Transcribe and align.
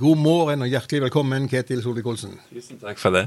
God 0.00 0.16
morgen 0.24 0.64
og 0.64 0.70
hjertelig 0.72 1.02
velkommen, 1.02 1.44
Ketil 1.52 1.82
Solvik-Olsen. 1.84 2.38
Tusen 2.48 2.78
takk 2.80 2.96
for 2.96 3.12
det. 3.12 3.26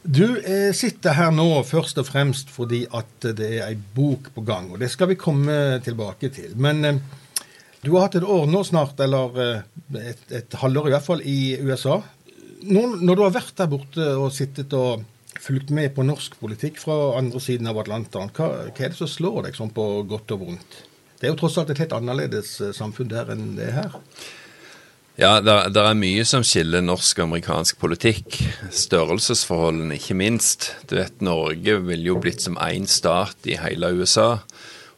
Du 0.00 0.38
eh, 0.40 0.70
sitter 0.72 1.12
her 1.18 1.34
nå 1.36 1.44
først 1.68 2.00
og 2.00 2.06
fremst 2.08 2.48
fordi 2.48 2.86
at 2.96 3.26
det 3.36 3.50
er 3.58 3.66
ei 3.66 3.76
bok 3.76 4.30
på 4.32 4.44
gang, 4.48 4.70
og 4.72 4.80
det 4.80 4.88
skal 4.88 5.10
vi 5.10 5.18
komme 5.20 5.82
tilbake 5.84 6.30
til. 6.32 6.54
Men 6.56 6.80
eh, 6.88 7.02
du 7.84 7.90
har 7.92 8.06
hatt 8.06 8.16
et 8.22 8.24
år 8.24 8.48
nå 8.48 8.64
snart, 8.64 8.96
eller 9.04 9.36
eh, 9.44 10.00
et, 10.14 10.24
et 10.40 10.58
halvår 10.62 10.88
i 10.88 10.96
hvert 10.96 11.08
fall, 11.10 11.20
i 11.20 11.58
USA. 11.60 11.98
Når, 12.64 12.96
når 13.04 13.20
du 13.20 13.26
har 13.26 13.36
vært 13.36 13.54
der 13.60 13.68
borte 13.76 14.08
og 14.16 14.32
sittet 14.32 14.72
og 14.80 15.04
fulgt 15.36 15.76
med 15.76 15.92
på 15.92 16.08
norsk 16.08 16.40
politikk 16.40 16.80
fra 16.80 17.18
andre 17.20 17.44
siden 17.44 17.68
av 17.68 17.84
Atlanteren, 17.84 18.32
hva, 18.32 18.48
hva 18.72 18.80
er 18.80 18.96
det 18.96 19.02
som 19.04 19.12
slår 19.12 19.42
deg 19.50 19.60
sånn 19.60 19.76
på 19.76 19.90
godt 20.08 20.38
og 20.38 20.46
vondt? 20.48 20.82
Det 21.20 21.28
er 21.28 21.36
jo 21.36 21.42
tross 21.44 21.60
alt 21.60 21.76
et 21.76 21.84
helt 21.84 21.98
annerledes 22.00 22.56
samfunn 22.80 23.12
der 23.12 23.36
enn 23.36 23.50
det 23.60 23.74
er 23.74 23.82
her. 23.82 24.02
Ja, 25.18 25.40
det 25.42 25.82
er 25.82 25.96
mye 25.98 26.22
som 26.22 26.44
skiller 26.46 26.78
norsk 26.84 27.18
og 27.18 27.24
amerikansk 27.24 27.80
politikk. 27.82 28.36
Størrelsesforholdene, 28.70 29.96
ikke 29.98 30.14
minst. 30.14 30.68
Du 30.86 30.94
vet, 30.94 31.16
Norge 31.26 31.74
ville 31.82 32.12
jo 32.12 32.20
blitt 32.22 32.44
som 32.44 32.54
én 32.62 32.86
stat 32.86 33.48
i 33.50 33.56
hele 33.58 33.90
USA. 33.98 34.36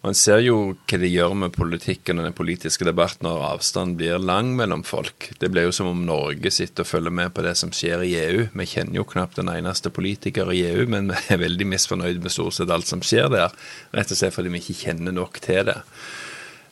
Og 0.03 0.11
En 0.11 0.17
ser 0.17 0.43
jo 0.45 0.59
hva 0.89 1.01
de 1.01 1.09
gjør 1.09 1.39
med 1.41 1.57
politikken 1.57 2.21
og 2.21 2.29
den 2.29 2.37
politiske 2.37 2.85
debatten 2.85 3.25
når 3.31 3.47
avstanden 3.49 3.97
blir 3.97 4.21
lang 4.21 4.53
mellom 4.61 4.85
folk. 4.85 5.31
Det 5.41 5.49
blir 5.53 5.71
jo 5.71 5.75
som 5.77 5.89
om 5.89 6.05
Norge 6.05 6.53
sitter 6.53 6.85
og 6.85 6.93
følger 6.93 7.17
med 7.17 7.33
på 7.33 7.45
det 7.49 7.57
som 7.57 7.73
skjer 7.73 8.05
i 8.05 8.15
EU. 8.21 8.47
Vi 8.53 8.71
kjenner 8.77 9.01
jo 9.01 9.09
knapt 9.09 9.41
den 9.41 9.49
eneste 9.53 9.89
politiker 9.89 10.53
i 10.53 10.63
EU, 10.69 10.85
men 10.85 11.13
vi 11.13 11.21
er 11.33 11.45
veldig 11.49 11.73
misfornøyd 11.79 12.21
med 12.21 12.37
stort 12.37 12.61
sett 12.61 12.73
alt 12.73 12.89
som 12.89 13.01
skjer 13.01 13.33
der. 13.33 13.57
Rett 13.97 14.13
og 14.13 14.21
slett 14.21 14.37
fordi 14.37 14.53
vi 14.53 14.61
ikke 14.61 14.83
kjenner 14.85 15.17
nok 15.17 15.41
til 15.49 15.65
det. 15.73 15.81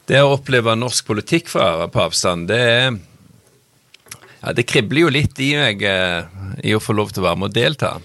Det 0.09 0.21
å 0.21 0.35
oppleve 0.37 0.77
norsk 0.77 1.09
politikk 1.09 1.49
fra 1.53 1.87
på 1.89 2.09
avstand, 2.11 2.49
det 2.53 2.65
er 2.65 2.99
ja, 4.41 4.53
Det 4.53 4.67
kribler 4.69 5.07
jo 5.07 5.11
litt 5.13 5.41
i 5.43 5.53
meg 5.59 5.83
eh, 5.83 6.39
i 6.65 6.75
å 6.75 6.83
få 6.83 6.97
lov 6.97 7.13
til 7.13 7.25
å 7.25 7.29
være 7.29 7.41
med 7.41 7.51
og 7.51 7.57
delta. 7.57 7.97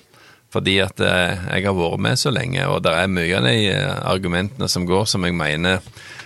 Fordi 0.53 0.78
at 0.84 1.02
eh, 1.02 1.45
jeg 1.58 1.67
har 1.67 1.78
vært 1.78 2.03
med 2.06 2.20
så 2.22 2.34
lenge, 2.34 2.66
og 2.70 2.84
det 2.86 2.94
er 2.98 3.14
mye 3.14 3.38
av 3.40 3.48
de 3.48 3.56
eh, 3.72 3.94
argumentene 4.14 4.70
som 4.70 4.88
går 4.90 5.08
som 5.09 5.25
jeg 5.25 5.38
mener 5.38 5.81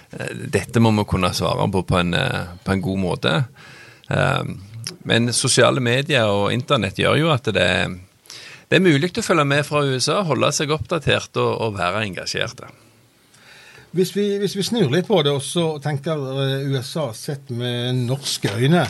dette 0.07 0.79
må 0.79 0.93
vi 0.95 1.03
kunne 1.03 1.33
svare 1.35 1.65
på 1.67 1.81
på 1.83 1.97
en, 1.99 2.15
på 2.63 2.71
en 2.71 2.81
god 2.81 2.99
måte. 3.01 3.31
Men 5.03 5.33
sosiale 5.35 5.83
medier 5.83 6.31
og 6.31 6.53
internett 6.55 7.01
gjør 7.01 7.17
jo 7.19 7.33
at 7.33 7.49
det, 7.51 7.67
det 8.71 8.79
er 8.79 8.85
mulig 8.85 9.11
å 9.19 9.25
følge 9.25 9.43
med 9.51 9.67
fra 9.67 9.83
USA, 9.83 10.21
holde 10.23 10.53
seg 10.55 10.71
oppdatert 10.71 11.35
og, 11.43 11.51
og 11.59 11.75
være 11.75 12.05
engasjerte. 12.07 12.71
Hvis 13.91 14.13
vi, 14.15 14.29
hvis 14.39 14.55
vi, 14.55 14.63
snur 14.63 14.95
litt 14.95 15.11
på 15.11 15.19
det 15.27 15.35
og 15.35 15.43
så 15.43 15.73
tenker 15.83 16.23
USA 16.71 17.09
sett 17.11 17.51
med 17.51 17.99
norske 18.07 18.55
øyne, 18.55 18.85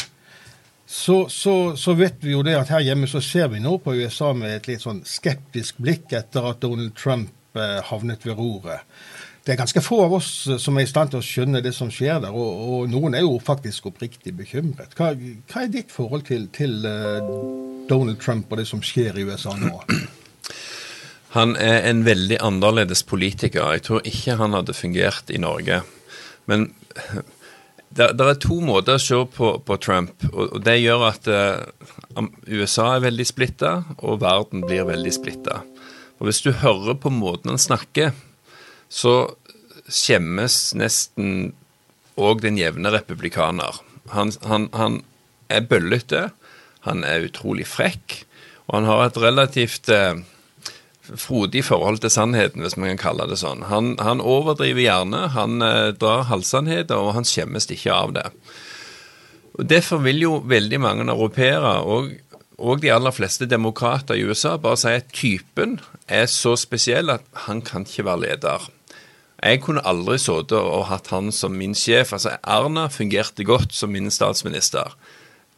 så, 0.90 1.30
så, 1.30 1.76
så, 1.76 1.94
vet 1.94 2.22
vi 2.24 2.32
jo 2.32 2.42
det 2.48 2.54
at 2.56 2.70
her 2.72 2.86
hjemme 2.86 3.10
så 3.12 3.20
ser 3.20 3.50
vi 3.52 3.60
nå 3.60 3.74
på 3.84 3.98
USA 4.00 4.32
med 4.32 4.54
et 4.56 4.70
litt 4.70 4.86
sånn 4.86 5.02
skeptisk 5.04 5.82
blikk 5.84 6.14
etter 6.16 6.48
at 6.48 6.62
Donald 6.64 6.94
Trump 6.96 7.60
eh, 7.60 7.82
havnet 7.90 8.24
ved 8.24 8.40
roret. 8.40 8.86
Det 9.44 9.52
er 9.52 9.60
ganske 9.60 9.84
få 9.84 10.00
av 10.06 10.16
oss 10.16 10.30
eh, 10.48 10.60
som 10.64 10.80
er 10.80 10.88
i 10.88 10.88
stand 10.88 11.12
til 11.12 11.20
å 11.20 11.28
skjønne 11.28 11.60
det 11.66 11.74
som 11.76 11.92
skjer 11.92 12.22
der, 12.24 12.32
og, 12.32 12.64
og 12.64 12.88
noen 12.94 13.20
er 13.20 13.26
jo 13.26 13.36
faktisk 13.44 13.90
oppriktig 13.92 14.32
bekymret. 14.40 14.96
Hva, 14.96 15.12
hva 15.52 15.66
er 15.66 15.74
ditt 15.76 15.92
forhold 15.92 16.24
til, 16.32 16.48
til 16.56 16.80
eh, 16.88 17.20
Donald 17.92 18.24
Trump 18.24 18.48
og 18.48 18.64
det 18.64 18.70
som 18.72 18.80
skjer 18.80 19.20
i 19.20 19.28
USA 19.28 19.58
nå? 19.60 19.74
Han 21.36 21.58
er 21.60 21.84
en 21.90 22.06
veldig 22.08 22.40
annerledes 22.48 23.04
politiker. 23.04 23.76
Jeg 23.76 23.84
tror 23.86 24.08
ikke 24.08 24.38
han 24.40 24.56
hadde 24.56 24.74
fungert 24.74 25.28
i 25.30 25.38
Norge. 25.44 25.82
Men 26.48 26.70
det, 27.98 28.12
det, 28.18 28.28
er 28.28 28.40
to 28.42 28.60
måter 28.62 28.98
å 28.98 29.02
se 29.02 29.18
på, 29.34 29.52
på 29.66 29.78
Trump, 29.82 30.14
og, 30.32 30.60
det 30.66 30.78
gjør 30.80 31.08
at 31.10 31.30
uh, 31.30 32.28
USA 32.46 32.94
er 32.96 33.06
veldig 33.08 33.26
splitta, 33.28 33.74
og 33.98 34.22
verden 34.22 34.64
blir 34.66 34.88
veldig 34.90 35.14
splitta. 35.16 35.64
Og 36.18 36.30
Hvis 36.30 36.44
du 36.46 36.52
hører 36.62 36.98
på 36.98 37.12
måten 37.14 37.54
han 37.54 37.62
snakker, 37.62 38.14
så 38.90 39.16
skjemmes 39.88 40.76
nesten 40.78 41.52
òg 42.18 42.42
den 42.46 42.58
jevne 42.60 42.92
republikaner. 42.94 43.82
Han, 44.14 44.32
han, 44.48 44.70
han 44.74 45.02
er 45.54 45.68
bøllete, 45.68 46.30
han 46.88 47.04
er 47.06 47.28
utrolig 47.28 47.68
frekk, 47.70 48.24
og 48.68 48.80
han 48.80 48.90
har 48.90 49.06
et 49.06 49.22
relativt 49.22 49.92
uh, 49.94 50.20
frodig 51.16 51.64
forhold 51.66 52.02
til 52.04 52.12
sannheten, 52.12 52.62
hvis 52.62 52.78
man 52.78 52.94
kan 52.94 53.02
kalle 53.02 53.28
det 53.30 53.40
sånn. 53.42 53.66
Han, 53.72 53.96
han 54.04 54.22
overdriver 54.24 54.84
gjerne, 54.84 55.28
han 55.36 55.62
eh, 55.66 55.92
drar 55.98 56.28
halvsannheter, 56.32 56.98
og 57.00 57.16
han 57.18 57.28
skjemmes 57.28 57.70
ikke 57.74 57.94
av 57.94 58.16
det. 58.18 58.26
Og 59.58 59.68
Derfor 59.70 60.04
vil 60.06 60.22
jo 60.22 60.40
veldig 60.46 60.80
mange 60.84 61.08
europeere, 61.10 61.80
og, 61.82 62.12
og, 62.58 62.82
de 62.82 62.92
aller 62.94 63.16
fleste 63.16 63.48
demokrater 63.50 64.18
i 64.18 64.26
USA, 64.28 64.58
bare 64.62 64.80
si 64.82 64.96
at 65.00 65.14
typen 65.14 65.80
er 66.08 66.28
så 66.32 66.56
spesiell 66.60 67.10
at 67.14 67.26
han 67.48 67.62
kan 67.66 67.88
ikke 67.88 68.06
være 68.06 68.24
leder. 68.26 68.68
Jeg 69.38 69.62
kunne 69.62 69.86
aldri 69.86 70.18
sittet 70.22 70.58
og 70.58 70.88
hatt 70.90 71.12
han 71.14 71.30
som 71.32 71.54
min 71.54 71.76
sjef. 71.78 72.14
Altså, 72.14 72.40
Erna 72.42 72.88
fungerte 72.90 73.46
godt 73.46 73.74
som 73.74 73.94
min 73.94 74.10
statsminister. 74.12 74.96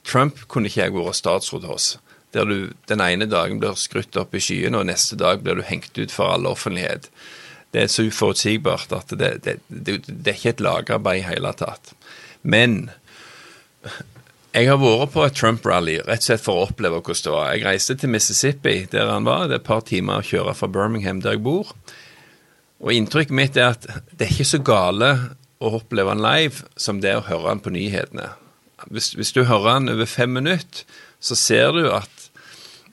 Trump 0.04 0.48
kunne 0.52 0.68
ikke 0.68 0.84
jeg 0.84 0.96
vært 0.96 1.20
statsråd 1.20 1.68
hos 1.70 1.94
der 2.36 2.46
du 2.46 2.72
den 2.90 3.02
ene 3.02 3.26
dagen 3.30 3.62
blir 3.62 3.78
skrutt 3.80 4.18
opp 4.20 4.36
i 4.38 4.44
skyene, 4.44 4.78
og 4.78 4.90
neste 4.90 5.18
dag 5.20 5.42
blir 5.44 5.60
du 5.60 5.66
hengt 5.66 5.98
ut 5.98 6.14
for 6.14 6.34
all 6.34 6.48
offentlighet. 6.50 7.10
Det 7.74 7.84
er 7.84 7.92
så 7.92 8.08
uforutsigbart 8.10 8.94
at 8.98 9.14
det, 9.18 9.32
det, 9.46 9.60
det, 9.68 10.00
det 10.08 10.32
er 10.32 10.38
ikke 10.38 10.56
et 10.56 10.64
lagarbeid 10.66 11.22
i 11.22 11.28
hele 11.28 11.54
tatt. 11.58 11.94
Men 12.42 12.90
jeg 14.56 14.66
har 14.66 14.80
vært 14.82 15.14
på 15.14 15.24
et 15.26 15.36
Trump-rally 15.38 16.00
rett 16.02 16.24
og 16.24 16.26
slett 16.26 16.46
for 16.46 16.58
å 16.58 16.68
oppleve 16.70 17.02
hvordan 17.02 17.26
det 17.26 17.34
var. 17.36 17.50
Jeg 17.54 17.66
reiste 17.68 17.98
til 18.02 18.14
Mississippi, 18.14 18.76
der 18.90 19.12
han 19.12 19.28
var. 19.28 19.48
Det 19.48 19.60
er 19.60 19.62
et 19.62 19.70
par 19.70 19.84
timer 19.86 20.22
å 20.22 20.26
kjøre 20.26 20.56
fra 20.58 20.70
Birmingham, 20.74 21.22
der 21.22 21.38
jeg 21.38 21.46
bor. 21.46 21.74
Og 22.80 22.96
inntrykket 22.96 23.36
mitt 23.36 23.60
er 23.60 23.76
at 23.76 23.86
det 23.86 24.26
er 24.26 24.34
ikke 24.34 24.50
så 24.50 24.62
gale 24.66 25.12
å 25.60 25.74
oppleve 25.78 26.16
han 26.16 26.24
live 26.24 26.66
som 26.80 27.02
det 27.04 27.12
er 27.12 27.20
å 27.20 27.28
høre 27.28 27.52
han 27.52 27.62
på 27.62 27.74
nyhetene. 27.76 28.32
Hvis, 28.90 29.12
hvis 29.20 29.36
du 29.36 29.44
hører 29.44 29.76
han 29.76 29.92
over 29.92 30.10
fem 30.10 30.32
minutter, 30.34 30.86
så 31.20 31.36
ser 31.36 31.76
du 31.76 31.84
at 31.92 32.19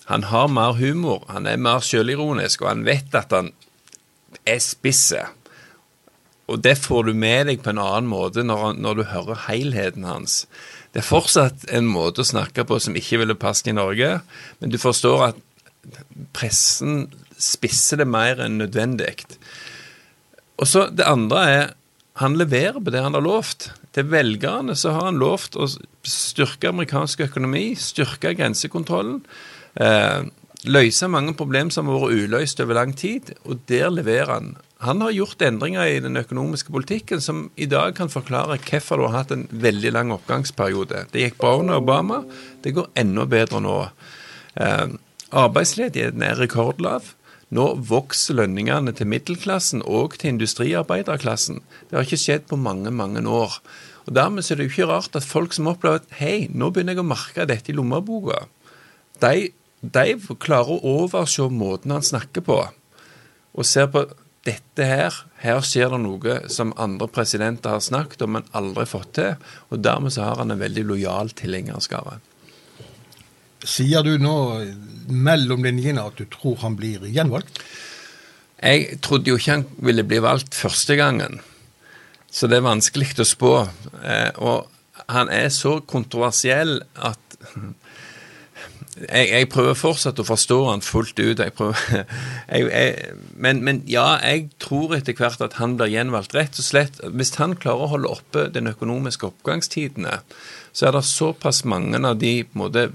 han 0.06 0.28
har 0.30 0.50
mer 0.52 0.76
humor, 0.78 1.24
han 1.28 1.48
er 1.50 1.58
mer 1.58 1.82
sjølironisk, 1.82 2.62
og 2.62 2.70
han 2.70 2.84
vet 2.86 3.14
at 3.18 3.34
han 3.34 3.50
er 4.46 4.60
spisse. 4.62 5.24
Og 6.46 6.60
det 6.62 6.76
får 6.78 7.08
du 7.08 7.14
med 7.18 7.48
deg 7.50 7.62
på 7.64 7.72
en 7.72 7.82
annen 7.82 8.10
måte 8.10 8.44
når, 8.46 8.76
når, 8.78 9.00
du 9.00 9.10
hører 9.10 9.46
helheten 9.48 10.06
hans. 10.06 10.44
Det 10.94 11.02
er 11.02 11.08
fortsatt 11.08 11.66
en 11.74 11.88
måte 11.90 12.22
å 12.22 12.28
snakke 12.28 12.64
på 12.68 12.78
som 12.82 12.94
ikke 12.98 13.18
ville 13.24 13.38
passet 13.38 13.72
i 13.72 13.76
Norge, 13.76 14.20
men 14.60 14.72
du 14.72 14.78
forstår 14.78 15.32
at 15.32 15.42
pressen 16.36 17.08
spisser 17.36 17.98
det 18.00 18.06
mer 18.08 18.38
enn 18.42 18.60
nødvendig. 18.62 19.26
Og 20.56 20.70
så 20.70 20.86
Det 20.88 21.04
andre 21.04 21.42
er 21.50 21.66
han 22.16 22.38
leverer 22.38 22.78
på 22.80 22.92
det 22.94 23.02
han 23.04 23.12
har 23.12 23.24
lovt. 23.24 23.70
Til 23.92 24.08
velgerne 24.08 24.72
så 24.76 24.94
har 24.94 25.10
han 25.10 25.20
lovt 25.20 25.56
å 25.60 25.66
styrke 26.06 26.70
amerikansk 26.70 27.26
økonomi, 27.26 27.74
styrke 27.76 28.32
grensekontrollen. 28.38 29.20
Eh, 29.76 30.28
løse 30.66 31.08
mange 31.12 31.34
problemer 31.36 31.74
som 31.74 31.90
har 31.90 32.00
vært 32.00 32.22
uløst 32.26 32.62
over 32.64 32.78
lang 32.78 32.94
tid, 32.96 33.34
og 33.44 33.64
der 33.70 33.90
leverer 33.92 34.32
han. 34.32 34.54
Han 34.84 35.00
har 35.00 35.14
gjort 35.16 35.42
endringer 35.44 35.88
i 35.88 36.00
den 36.04 36.18
økonomiske 36.20 36.72
politikken 36.72 37.22
som 37.24 37.46
i 37.56 37.68
dag 37.70 37.94
kan 37.96 38.12
forklare 38.12 38.58
hvorfor 38.60 39.00
du 39.00 39.06
har 39.06 39.22
hatt 39.22 39.32
en 39.32 39.46
veldig 39.50 39.92
lang 39.94 40.12
oppgangsperiode. 40.12 41.06
Det 41.12 41.22
gikk 41.22 41.38
bra 41.40 41.54
under 41.60 41.80
Obama, 41.80 42.22
det 42.64 42.74
går 42.76 42.90
enda 42.98 43.24
bedre 43.30 43.62
nå. 43.64 43.76
Eh, 44.60 44.88
arbeidsledigheten 45.32 46.24
er 46.24 46.40
rekordlav. 46.40 47.14
Nå 47.54 47.66
vokser 47.88 48.40
lønningene 48.40 48.90
til 48.96 49.06
middelklassen 49.06 49.84
og 49.86 50.16
til 50.18 50.32
industriarbeiderklassen. 50.34 51.60
Det 51.86 51.94
har 51.94 52.08
ikke 52.08 52.18
skjedd 52.18 52.48
på 52.50 52.58
mange, 52.58 52.90
mange 52.90 53.22
år. 53.22 53.60
Og 54.06 54.14
Dermed 54.14 54.50
er 54.50 54.58
det 54.58 54.66
jo 54.66 54.72
ikke 54.72 54.88
rart 54.90 55.16
at 55.18 55.26
folk 55.26 55.54
som 55.54 55.70
opplever 55.70 56.02
at 56.02 56.18
hei, 56.18 56.48
nå 56.50 56.72
begynner 56.74 56.96
jeg 56.96 57.04
å 57.04 57.06
merke 57.06 57.46
dette 57.46 57.72
i 57.72 57.76
lommeboka, 57.76 58.44
de 59.22 59.52
de 59.80 60.36
klarer 60.40 60.76
å 60.76 60.94
overse 61.04 61.48
måten 61.52 61.94
han 61.94 62.04
snakker 62.04 62.44
på, 62.46 62.60
og 63.56 63.66
ser 63.66 63.90
på 63.92 64.04
dette 64.46 64.86
her, 64.86 65.14
her 65.42 65.60
skjer 65.64 65.90
det 65.92 65.98
noe 66.04 66.36
som 66.52 66.74
andre 66.78 67.08
presidenter 67.10 67.74
har 67.74 67.82
snakket 67.82 68.22
om, 68.26 68.36
men 68.36 68.46
aldri 68.56 68.86
fått 68.86 69.16
til. 69.18 69.34
Og 69.74 69.82
dermed 69.82 70.14
så 70.14 70.28
har 70.28 70.42
han 70.42 70.54
en 70.54 70.60
veldig 70.60 70.84
lojal 70.86 71.32
tilhengerskare. 71.34 72.20
Sier 73.66 74.06
du 74.06 74.14
nå 74.22 74.36
mellom 75.10 75.64
linjene 75.66 76.04
at 76.06 76.20
du 76.20 76.28
tror 76.30 76.60
han 76.62 76.76
blir 76.78 77.08
gjenvalgt? 77.10 77.58
Jeg 78.62 79.00
trodde 79.04 79.32
jo 79.32 79.40
ikke 79.40 79.56
han 79.58 79.66
ville 79.84 80.06
bli 80.06 80.20
valgt 80.22 80.54
første 80.56 80.96
gangen, 80.96 81.40
så 82.30 82.48
det 82.48 82.60
er 82.60 82.68
vanskelig 82.68 83.16
å 83.20 83.26
spå. 83.26 83.52
Eh, 84.00 84.30
og 84.38 84.70
han 85.12 85.30
er 85.32 85.50
så 85.52 85.78
kontroversiell 85.88 86.78
at 86.94 87.36
jeg, 88.96 89.28
jeg, 89.28 89.48
prøver 89.52 89.76
fortsatt 89.76 90.20
å 90.20 90.26
forstå 90.26 90.58
han 90.70 90.84
fullt 90.84 91.18
ut. 91.20 91.42
Prøver, 91.56 92.04
jeg, 92.52 93.10
men, 93.36 93.62
men, 93.66 93.82
ja, 93.90 94.16
jeg 94.24 94.48
tror 94.62 94.96
etter 94.96 95.16
hvert 95.18 95.42
at 95.44 95.58
han 95.60 95.76
blir 95.76 95.92
gjenvalgt. 95.92 96.36
Rett 96.36 96.60
og 96.60 96.66
slett, 96.66 97.02
Hvis 97.12 97.34
han 97.40 97.58
klarer 97.60 97.86
å 97.86 97.92
holde 97.96 98.14
oppe 98.16 98.46
den 98.52 98.70
økonomiske 98.72 99.28
oppgangstidene, 99.28 100.20
så 100.76 100.88
er 100.88 100.96
det 100.96 101.04
såpass 101.08 101.64
mange 101.68 102.00
av 102.00 102.18
de 102.20 102.38
på 102.44 102.56
en 102.56 102.64
måte, 102.66 102.88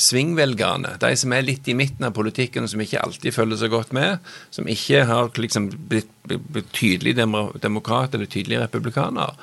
svingvelgerne, 0.00 0.96
de 1.00 1.10
som 1.16 1.32
er 1.32 1.44
litt 1.46 1.68
i 1.70 1.74
midten 1.78 2.04
av 2.04 2.14
politikken, 2.16 2.66
som 2.68 2.80
ikke 2.82 3.00
alltid 3.00 3.34
følger 3.34 3.60
så 3.62 3.68
godt 3.72 3.92
med, 3.96 4.18
som 4.52 4.68
ikke 4.68 5.04
har 5.08 5.30
liksom 5.38 5.70
blitt, 5.90 6.10
blitt 6.26 6.72
tydelig 6.76 7.14
demokrat 7.16 8.16
eller 8.16 8.28
tydelig 8.30 8.60
republikaner, 8.64 9.38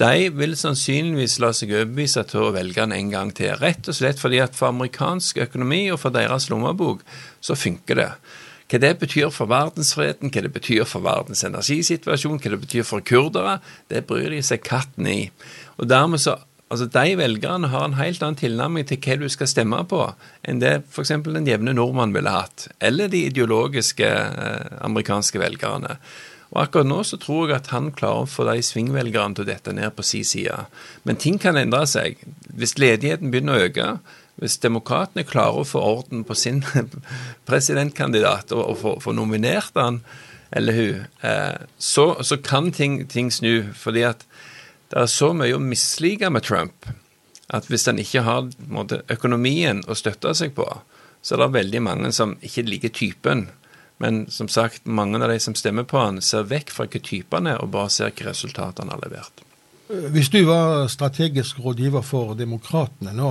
de 0.00 0.28
vil 0.34 0.54
sannsynligvis 0.56 1.38
la 1.42 1.52
seg 1.54 1.74
overbevise 1.74 2.24
til 2.30 2.46
å 2.46 2.52
velge 2.54 2.80
den 2.80 2.94
en 2.96 3.10
gang 3.12 3.32
til. 3.36 3.52
Rett 3.60 3.88
og 3.90 3.96
slett 3.98 4.20
fordi 4.22 4.40
at 4.42 4.56
for 4.56 4.72
amerikansk 4.72 5.42
økonomi 5.44 5.84
og 5.92 6.00
for 6.02 6.14
deres 6.14 6.48
lommebok 6.50 7.04
så 7.44 7.58
funker 7.58 8.00
det. 8.00 8.08
Hva 8.72 8.80
det 8.80 8.94
betyr 9.02 9.28
for 9.34 9.50
verdensfreden, 9.52 10.32
hva 10.32 10.44
det 10.46 10.54
betyr 10.54 10.86
for 10.88 11.04
verdens 11.04 11.44
energisituasjon, 11.44 12.40
hva 12.40 12.54
det 12.54 12.62
betyr 12.62 12.86
for 12.88 13.04
kurdere, 13.04 13.58
det 13.92 14.06
bryr 14.08 14.32
de 14.32 14.40
seg 14.46 14.64
katten 14.64 15.10
i. 15.10 15.20
Og 15.76 15.90
dermed 15.92 16.22
så 16.22 16.38
Altså, 16.72 16.86
De 16.88 17.16
velgerne 17.20 17.68
har 17.68 17.84
en 17.84 17.98
helt 17.98 18.22
annen 18.24 18.38
tilnærming 18.40 18.86
til 18.88 18.96
hva 19.04 19.18
du 19.20 19.26
skal 19.28 19.48
stemme 19.50 19.82
på, 19.84 20.06
enn 20.48 20.62
det 20.62 20.70
f.eks. 20.88 21.10
den 21.26 21.44
jevne 21.44 21.74
nordmann 21.76 22.14
ville 22.16 22.32
hatt, 22.32 22.70
eller 22.80 23.10
de 23.12 23.26
ideologiske 23.28 24.08
eh, 24.08 24.78
amerikanske 24.80 25.36
velgerne. 25.42 25.98
Og 26.52 26.58
Akkurat 26.66 26.88
nå 26.88 27.00
så 27.08 27.16
tror 27.20 27.48
jeg 27.48 27.62
at 27.62 27.70
han 27.72 27.90
klarer 27.96 28.26
å 28.26 28.30
få 28.30 28.44
de 28.48 28.60
svingvelgerne 28.64 29.36
til 29.36 29.46
å 29.46 29.48
dette 29.48 29.72
ned 29.72 29.94
på 29.96 30.04
si 30.04 30.20
side. 30.28 30.66
Men 31.08 31.20
ting 31.20 31.38
kan 31.40 31.56
endre 31.56 31.86
seg. 31.88 32.20
Hvis 32.52 32.76
ledigheten 32.80 33.32
begynner 33.32 33.56
å 33.56 33.68
øke, 33.70 33.86
hvis 34.40 34.58
demokratene 34.60 35.24
klarer 35.28 35.62
å 35.62 35.68
få 35.68 35.80
orden 35.80 36.26
på 36.28 36.36
sin 36.36 36.60
presidentkandidat 37.48 38.52
og, 38.52 38.76
og 38.84 39.02
få, 39.04 39.16
nominert 39.16 39.76
han 39.80 40.02
eller 40.52 40.76
hun, 40.76 41.04
eh, 41.24 41.60
så, 41.80 42.06
så, 42.20 42.36
kan 42.36 42.68
ting, 42.76 43.06
ting 43.08 43.30
snu. 43.32 43.72
fordi 43.72 44.02
at 44.04 44.26
det 44.92 44.98
er 45.00 45.08
så 45.08 45.30
mye 45.32 45.56
å 45.56 45.62
mislike 45.62 46.28
med 46.28 46.44
Trump 46.44 46.90
at 47.52 47.68
hvis 47.72 47.86
han 47.88 48.00
ikke 48.00 48.24
har 48.26 48.50
måte, 48.68 49.00
økonomien 49.12 49.80
å 49.88 49.96
støtte 49.96 50.34
seg 50.36 50.52
på, 50.56 50.66
så 51.22 51.36
er 51.36 51.44
det 51.44 51.54
veldig 51.56 51.82
mange 51.84 52.12
som 52.12 52.34
ikke 52.44 52.66
liker 52.68 52.92
typen. 52.92 53.46
Men 54.02 54.24
som 54.34 54.48
sagt, 54.50 54.82
mange 54.84 55.20
av 55.22 55.30
de 55.30 55.38
som 55.40 55.54
stemmer 55.54 55.86
på 55.86 56.00
han, 56.02 56.18
ser 56.24 56.48
vekk 56.50 56.74
fra 56.74 56.88
hva 56.90 57.00
type 57.06 57.38
han 57.38 57.46
er, 57.46 57.60
og 57.62 57.70
bare 57.70 57.90
ser 57.92 58.10
hvilke 58.10 58.26
resultater 58.32 58.82
han 58.82 58.90
har 58.90 59.02
levert. 59.04 59.44
Hvis 60.10 60.30
du 60.32 60.40
var 60.48 60.88
strategisk 60.90 61.60
rådgiver 61.62 62.02
for 62.02 62.34
Demokratene 62.34 63.14
nå, 63.14 63.30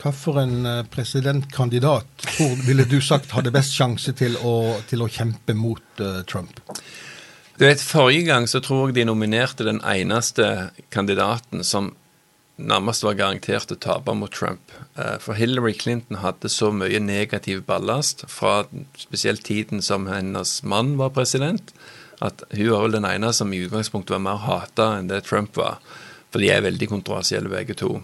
hvilken 0.00 0.66
eh, 0.66 0.82
presidentkandidat 0.90 2.24
tror, 2.24 2.56
ville 2.66 2.88
du 2.88 2.98
sagt 3.04 3.34
hadde 3.36 3.52
best 3.54 3.76
sjanse 3.76 4.16
til 4.16 4.34
å, 4.42 4.80
til 4.90 5.04
å 5.04 5.10
kjempe 5.12 5.54
mot 5.54 6.02
uh, 6.02 6.22
Trump? 6.24 6.58
Du 7.60 7.66
vet, 7.66 7.82
Forrige 7.84 8.30
gang 8.32 8.48
så 8.48 8.62
tror 8.64 8.88
jeg 8.88 8.96
de 8.96 9.04
nominerte 9.10 9.66
den 9.68 9.82
eneste 9.84 10.70
kandidaten 10.90 11.62
som 11.62 11.92
nærmest 12.68 13.04
var 13.06 13.16
garantert 13.18 13.72
å 13.72 13.78
tape 13.80 14.14
mot 14.16 14.32
Trump. 14.32 14.72
Eh, 14.96 15.16
for 15.22 15.38
Hillary 15.38 15.72
Clinton 15.78 16.20
hadde 16.24 16.50
så 16.52 16.70
mye 16.74 17.00
negativ 17.02 17.64
ballast 17.68 18.24
fra 18.28 18.64
spesielt 18.98 19.44
tiden 19.46 19.82
som 19.82 20.08
hennes 20.10 20.60
mann 20.62 20.96
var 21.00 21.14
president, 21.16 21.74
at 22.20 22.44
hun 22.52 22.70
var 22.70 22.84
vel 22.84 22.98
den 22.98 23.08
ene 23.08 23.32
som 23.32 23.52
i 23.52 23.62
utgangspunktet 23.64 24.14
var 24.16 24.24
mer 24.24 24.42
hata 24.44 24.92
enn 24.98 25.08
det 25.08 25.24
Trump 25.28 25.56
var. 25.56 25.80
For 26.30 26.42
de 26.42 26.50
er 26.52 26.64
veldig 26.64 26.90
kontroversielle 26.90 27.50
begge 27.50 27.74
to. 27.78 27.96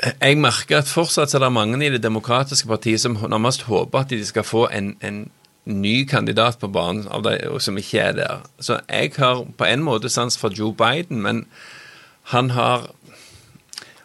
Jeg 0.00 0.38
merker 0.40 0.80
at 0.80 0.88
fortsatt 0.88 1.34
er 1.36 1.42
det 1.44 1.52
mange 1.52 1.76
i 1.84 1.90
Det 1.92 2.02
demokratiske 2.02 2.68
partiet 2.68 3.02
som 3.02 3.18
nærmest 3.20 3.68
håper 3.68 4.00
at 4.00 4.10
de 4.10 4.24
skal 4.24 4.46
få 4.48 4.66
en, 4.72 4.94
en 5.04 5.28
ny 5.68 6.06
kandidat 6.08 6.58
på 6.58 6.70
banen 6.72 7.06
av 7.08 7.24
de 7.26 7.36
som 7.60 7.76
ikke 7.78 8.00
er 8.00 8.16
der. 8.16 8.46
Så 8.60 8.80
jeg 8.88 9.12
har 9.18 9.44
på 9.44 9.68
en 9.68 9.84
måte 9.84 10.08
sans 10.08 10.36
for 10.40 10.50
Joe 10.56 10.72
Biden, 10.72 11.20
men 11.22 11.44
han 12.32 12.50
har 12.50 12.90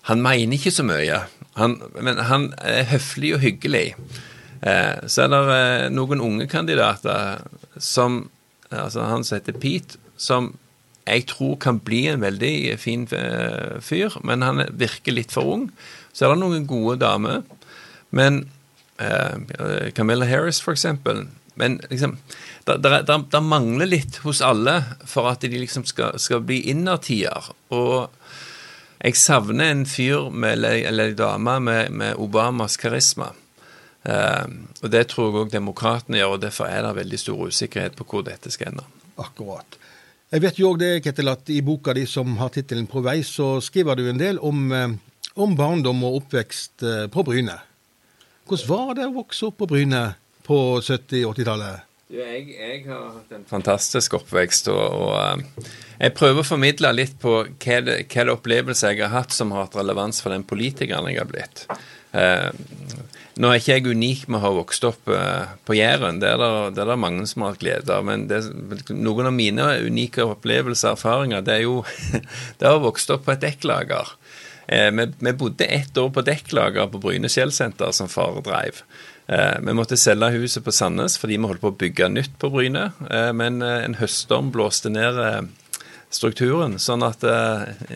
Han 0.10 0.22
mener 0.22 0.58
ikke 0.58 0.74
så 0.74 0.86
mye. 0.86 1.24
Han, 1.60 1.80
men 2.02 2.22
han 2.30 2.52
er 2.62 2.88
høflig 2.92 3.36
og 3.38 3.44
hyggelig. 3.46 3.88
Eh, 4.62 5.06
så 5.10 5.26
er 5.26 5.32
det 5.34 5.42
eh, 5.56 5.88
noen 5.94 6.24
unge 6.24 6.50
kandidater 6.52 7.46
som 7.78 8.26
Altså 8.74 9.04
han 9.06 9.24
som 9.24 9.38
heter 9.38 9.54
Pete, 9.62 10.00
som 10.18 10.48
jeg 11.06 11.28
tror 11.30 11.54
kan 11.62 11.78
bli 11.86 12.08
en 12.10 12.24
veldig 12.24 12.80
fin 12.82 13.06
eh, 13.14 13.78
fyr, 13.80 14.16
men 14.26 14.42
han 14.42 14.64
virker 14.74 15.14
litt 15.14 15.32
for 15.36 15.52
ung. 15.54 15.68
Så 16.12 16.26
er 16.26 16.34
det 16.34 16.42
noen 16.42 16.66
gode 16.68 16.98
damer. 17.04 17.44
Men 18.10 18.48
eh, 18.98 19.92
Camilla 19.96 20.26
Harris, 20.26 20.62
for 20.66 20.74
eksempel, 20.74 21.28
men 21.56 21.78
liksom, 21.92 22.18
det 22.66 23.42
mangler 23.46 23.88
litt 23.88 24.20
hos 24.26 24.42
alle 24.44 24.80
for 25.08 25.30
at 25.30 25.46
de 25.46 25.62
liksom 25.62 25.86
skal, 25.88 26.18
skal 26.20 26.42
bli 26.44 26.64
innertier. 26.74 27.52
Og 27.70 28.10
jeg 29.06 29.18
savner 29.22 29.72
en 29.72 29.86
fyr 29.86 30.30
med, 30.34 30.64
eller 30.66 31.12
en 31.12 31.18
dame 31.20 31.60
med, 31.62 31.92
med, 31.92 32.18
Obamas 32.22 32.78
karisma. 32.82 33.32
Eh, 34.04 34.46
og 34.82 34.90
Det 34.92 35.06
tror 35.12 35.30
jeg 35.30 35.42
òg 35.44 35.54
demokratene 35.54 36.20
gjør, 36.22 36.36
og 36.36 36.42
derfor 36.42 36.70
er 36.70 36.82
det 36.86 36.96
veldig 37.00 37.20
stor 37.22 37.46
usikkerhet 37.48 37.96
på 37.96 38.08
hvor 38.10 38.26
dette 38.26 38.52
skal 38.54 38.74
ende. 38.74 38.86
Akkurat. 39.22 39.78
Jeg 40.34 40.42
vet 40.42 40.60
jo 40.60 40.74
òg 40.74 40.82
det, 40.82 40.92
Ketil, 41.06 41.30
at 41.32 41.54
i 41.54 41.62
boka 41.62 41.94
di 41.94 42.06
som 42.10 42.38
har 42.38 42.50
tittelen 42.50 42.88
'På 42.88 43.02
vei', 43.06 43.24
så 43.24 43.62
skriver 43.62 43.96
du 43.96 44.10
en 44.10 44.20
del 44.20 44.40
om, 44.40 44.72
eh, 44.72 44.98
om 45.36 45.56
barndom 45.56 46.04
og 46.04 46.16
oppvekst 46.24 46.84
eh, 46.84 47.08
på 47.08 47.24
Bryne. 47.24 47.60
Hvordan 48.48 48.68
var 48.88 48.94
det 48.94 49.06
å 49.06 49.16
vokse 49.22 49.46
opp 49.46 49.58
på 49.58 49.68
Bryne? 49.68 50.16
på 50.46 50.82
70-80-tallet? 52.06 52.12
Jeg, 52.16 52.56
jeg, 52.60 52.86
har 52.88 53.16
hatt 53.16 53.34
en 53.34 53.46
fantastisk 53.50 54.14
oppvekst, 54.20 54.70
og, 54.70 54.78
og 54.78 55.16
uh, 55.18 55.70
jeg 56.00 56.14
prøver 56.14 56.44
å 56.44 56.48
formidle 56.48 56.92
litt 56.94 57.18
på 57.22 57.42
hva 57.48 57.82
det, 57.82 58.06
hva 58.12 58.28
opplevelser 58.36 58.94
jeg 58.94 59.06
har 59.08 59.16
hatt 59.24 59.34
som 59.34 59.52
har 59.52 59.66
hatt 59.66 59.78
relevans 59.78 60.22
for 60.22 60.34
den 60.34 60.46
politikeren 60.46 61.10
jeg 61.10 61.22
har 61.22 61.30
blitt. 61.30 61.66
Uh, 62.16 62.52
nå 63.36 63.50
er 63.50 63.60
ikke 63.60 63.76
jeg 63.76 63.90
unik 63.92 64.28
med 64.30 64.40
å 64.40 64.44
ha 64.46 64.52
vokst 64.56 64.86
opp 64.88 65.10
uh, 65.12 65.56
på 65.66 65.76
Jæren, 65.76 66.22
det 66.22 66.30
er 66.30 66.72
det, 66.76 66.86
mange 66.96 67.26
som 67.28 67.44
har 67.44 67.56
hatt 67.56 67.64
glede 67.64 67.98
av. 67.98 68.06
Men 68.08 68.28
det, 68.30 68.44
noen 68.94 69.32
av 69.32 69.36
mine 69.36 69.72
unike 69.88 70.24
opplevelser 70.24 70.94
og 70.94 71.00
erfaringer, 71.00 71.44
det 71.44 71.58
er 71.58 71.66
jo 71.66 71.82
det 72.60 72.70
har 72.70 72.84
vokst 72.86 73.12
opp 73.16 73.26
på 73.26 73.34
et 73.36 73.44
dekklager. 73.44 74.14
Vi, 74.66 75.04
vi, 75.20 75.32
bodde 75.38 75.68
ett 75.70 75.98
år 76.02 76.08
på 76.10 76.24
dekklager 76.26 76.88
på 76.90 76.98
Bryne 76.98 77.30
Skjellsenter 77.30 77.92
som 77.94 78.10
far 78.10 78.40
dreiv. 78.42 78.80
Eh, 79.28 79.60
vi 79.62 79.74
måtte 79.74 79.98
selge 79.98 80.30
huset 80.38 80.62
på 80.66 80.74
Sandnes 80.76 81.18
fordi 81.18 81.40
vi 81.40 81.50
holdt 81.50 81.64
på 81.64 81.72
å 81.74 81.80
bygge 81.80 82.10
nytt 82.14 82.36
på 82.42 82.52
Bryne. 82.54 82.92
Eh, 83.10 83.32
men 83.34 83.62
eh, 83.66 83.82
en 83.88 83.98
høststorm 83.98 84.52
blåste 84.54 84.92
ned 84.94 85.18
strukturen. 86.14 86.78
Sånn 86.80 87.04
at 87.04 87.26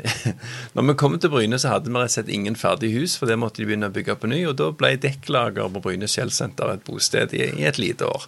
når 0.76 0.88
vi 0.88 0.96
kom 1.00 1.20
til 1.22 1.31
Bryne, 1.31 1.60
så 1.62 1.76
hadde 1.76 1.92
vi 1.92 2.00
rett 2.00 2.10
og 2.10 2.16
slett 2.18 2.31
ingen 2.34 2.58
ferdig 2.60 2.90
hus, 2.98 3.14
for 3.20 3.30
det 3.30 3.38
måtte 3.40 3.62
de 3.62 3.70
begynne 3.70 3.92
å 3.92 3.94
bygge 3.96 4.18
på 4.19 4.31
ny. 4.31 4.42
Og 4.50 4.57
da 4.59 4.71
ble 4.76 4.95
dekklager 5.00 5.69
på 5.76 5.83
Bryne 5.86 6.09
Skjellsenter 6.09 6.74
et 6.74 6.83
bosted 6.88 7.38
i, 7.38 7.45
et 7.69 7.80
lite 7.80 8.09
år. 8.09 8.26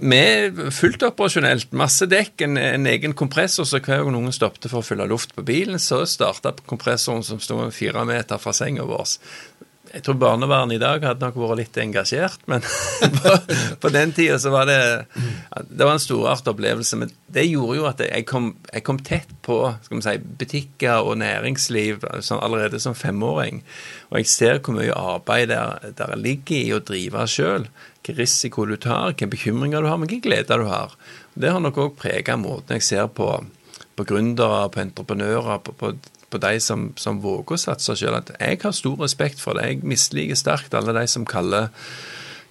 Med 0.00 0.58
fullt 0.74 1.02
operasjonelt, 1.06 1.72
masse 1.76 2.04
dekk, 2.10 2.44
en, 2.44 2.58
en 2.60 2.90
egen 2.90 3.14
kompressor, 3.16 3.64
så 3.68 3.80
hver 3.80 4.02
gang 4.02 4.12
noen 4.12 4.34
stoppet 4.34 4.68
for 4.68 4.82
å 4.82 4.86
fylle 4.86 5.08
luft 5.08 5.32
på 5.36 5.46
bilen, 5.46 5.80
så 5.80 6.02
starta 6.08 6.52
kompressoren 6.66 7.24
som 7.24 7.40
sto 7.40 7.62
fire 7.72 8.04
meter 8.08 8.42
fra 8.42 8.52
senga 8.56 8.84
vår. 8.88 9.16
Jeg 9.90 10.04
tror 10.06 10.18
barnevernet 10.22 10.76
i 10.76 10.80
dag 10.82 11.02
hadde 11.02 11.24
nok 11.24 11.38
vært 11.40 11.58
litt 11.58 11.78
engasjert, 11.82 12.44
men 12.50 12.62
på, 13.16 13.32
på, 13.82 13.90
den 13.90 14.12
tida 14.14 14.36
så 14.38 14.52
var 14.54 14.68
det 14.68 14.78
Det 15.66 15.82
var 15.82 15.96
en 15.96 16.02
storart 16.02 16.46
opplevelse. 16.46 16.98
Men 17.00 17.10
det 17.26 17.48
gjorde 17.48 17.78
jo 17.80 17.88
at 17.90 18.02
jeg 18.04 18.26
kom, 18.28 18.52
jeg 18.70 18.84
kom 18.86 19.00
tett 19.06 19.32
på 19.46 19.58
si, 19.90 20.14
butikker 20.42 21.02
og 21.02 21.18
næringsliv 21.22 22.06
sånn, 22.22 22.38
allerede 22.38 22.78
som 22.82 22.94
femåring. 22.94 23.64
Og 24.12 24.20
jeg 24.20 24.30
ser 24.30 24.62
hvor 24.62 24.78
mye 24.78 24.94
arbeid 24.94 25.50
der, 25.50 25.90
der 25.98 26.14
ligger 26.18 26.60
i 26.60 26.76
å 26.76 26.82
drive 26.86 27.26
sjøl. 27.26 27.66
Hvilken 28.00 28.20
risiko 28.22 28.68
du 28.70 28.76
tar, 28.80 29.10
hvilke 29.10 29.28
bekymringer 29.34 29.82
du 29.82 29.90
har, 29.90 29.98
men 29.98 30.10
hvilke 30.10 30.30
gleder 30.30 30.62
du 30.62 30.70
har. 30.70 30.94
Det 31.34 31.50
har 31.50 31.62
nok 31.62 31.82
òg 31.82 31.98
prega 31.98 32.38
måten 32.38 32.78
jeg 32.78 32.86
ser 32.86 33.10
på, 33.10 33.32
på 33.98 34.06
gründere, 34.06 34.68
på 34.70 34.84
entreprenører, 34.86 35.58
på, 35.66 35.74
på 35.74 35.94
på 36.30 36.40
de 36.42 36.54
som, 36.62 36.90
som 37.00 37.20
våger 37.22 37.56
å 37.56 37.60
satse 37.60 37.96
sjøl. 37.98 38.20
Jeg 38.38 38.62
har 38.62 38.76
stor 38.76 39.02
respekt 39.02 39.42
for 39.42 39.58
det. 39.58 39.66
Jeg 39.68 39.84
misliker 39.86 40.38
sterkt 40.38 40.74
alle 40.78 40.94
de 40.96 41.04
som 41.10 41.26
kaller, 41.28 41.68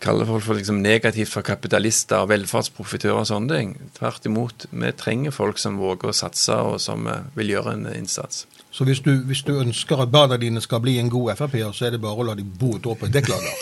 kaller 0.04 0.28
folk 0.30 0.46
for 0.46 0.60
liksom 0.60 0.82
negativt 0.84 1.32
for 1.32 1.48
kapitalister 1.48 2.24
og 2.24 2.32
velferdsprofitører 2.34 3.24
og 3.24 3.30
sånne 3.32 3.58
ting. 3.58 3.74
Tvert 3.98 4.30
imot. 4.30 4.68
Vi 4.72 4.94
trenger 5.00 5.36
folk 5.36 5.62
som 5.62 5.80
våger 5.82 6.12
å 6.12 6.16
satse, 6.16 6.56
og 6.56 6.80
som 6.84 7.08
eh, 7.08 7.28
vil 7.40 7.56
gjøre 7.56 7.76
en 7.78 7.90
innsats. 7.96 8.46
Så 8.72 8.86
hvis 8.86 9.02
du, 9.02 9.16
hvis 9.26 9.42
du 9.48 9.56
ønsker 9.58 10.04
at 10.04 10.12
barna 10.14 10.38
dine 10.38 10.62
skal 10.62 10.82
bli 10.84 11.00
en 11.02 11.10
god 11.10 11.34
Frp-er, 11.40 11.72
så 11.74 11.88
er 11.88 11.96
det 11.96 12.04
bare 12.04 12.22
å 12.22 12.28
la 12.28 12.38
dem 12.38 12.52
bo 12.60 12.76
et 12.78 12.86
år 12.86 13.00
på 13.00 13.08
et 13.08 13.16
dekklager? 13.16 13.56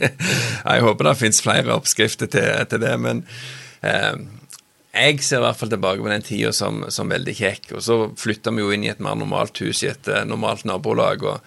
jeg 0.70 0.84
håper 0.86 1.10
det 1.10 1.18
finnes 1.18 1.42
flere 1.42 1.74
oppskrifter 1.74 2.30
til, 2.30 2.50
til 2.70 2.84
det, 2.84 2.94
men 3.02 3.24
eh, 3.82 4.14
jeg 4.94 5.22
ser 5.26 5.42
i 5.42 5.44
hvert 5.44 5.58
fall 5.58 5.72
tilbake 5.72 6.02
på 6.04 6.10
den 6.12 6.24
tida 6.24 6.52
som, 6.54 6.84
som, 6.94 7.10
veldig 7.10 7.34
kjekk. 7.34 7.72
Og 7.76 7.84
så 7.84 7.96
flytta 8.18 8.52
vi 8.54 8.62
jo 8.62 8.74
inn 8.74 8.86
i 8.86 8.92
et 8.92 9.02
mer 9.02 9.18
normalt 9.18 9.58
hus 9.64 9.82
i 9.82 9.90
et 9.90 10.10
uh, 10.10 10.22
normalt 10.28 10.66
nabolag. 10.68 11.26
og 11.26 11.40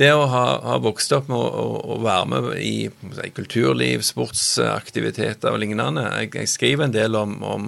det 0.00 0.14
å 0.16 0.24
ha, 0.32 0.44
ha 0.64 0.78
vokst 0.80 1.12
opp 1.12 1.28
med 1.28 1.36
å, 1.36 1.48
å, 1.60 1.80
å 1.92 1.96
være 2.00 2.28
med 2.32 2.50
i 2.56 2.74
si, 2.88 3.30
kulturliv, 3.36 4.00
sportsaktiviteter 4.06 5.52
og 5.52 5.60
lignende 5.60 6.06
Jeg, 6.22 6.30
jeg 6.38 6.52
skriver 6.54 6.86
en 6.86 6.94
del 6.94 7.18
om, 7.20 7.34
om 7.44 7.66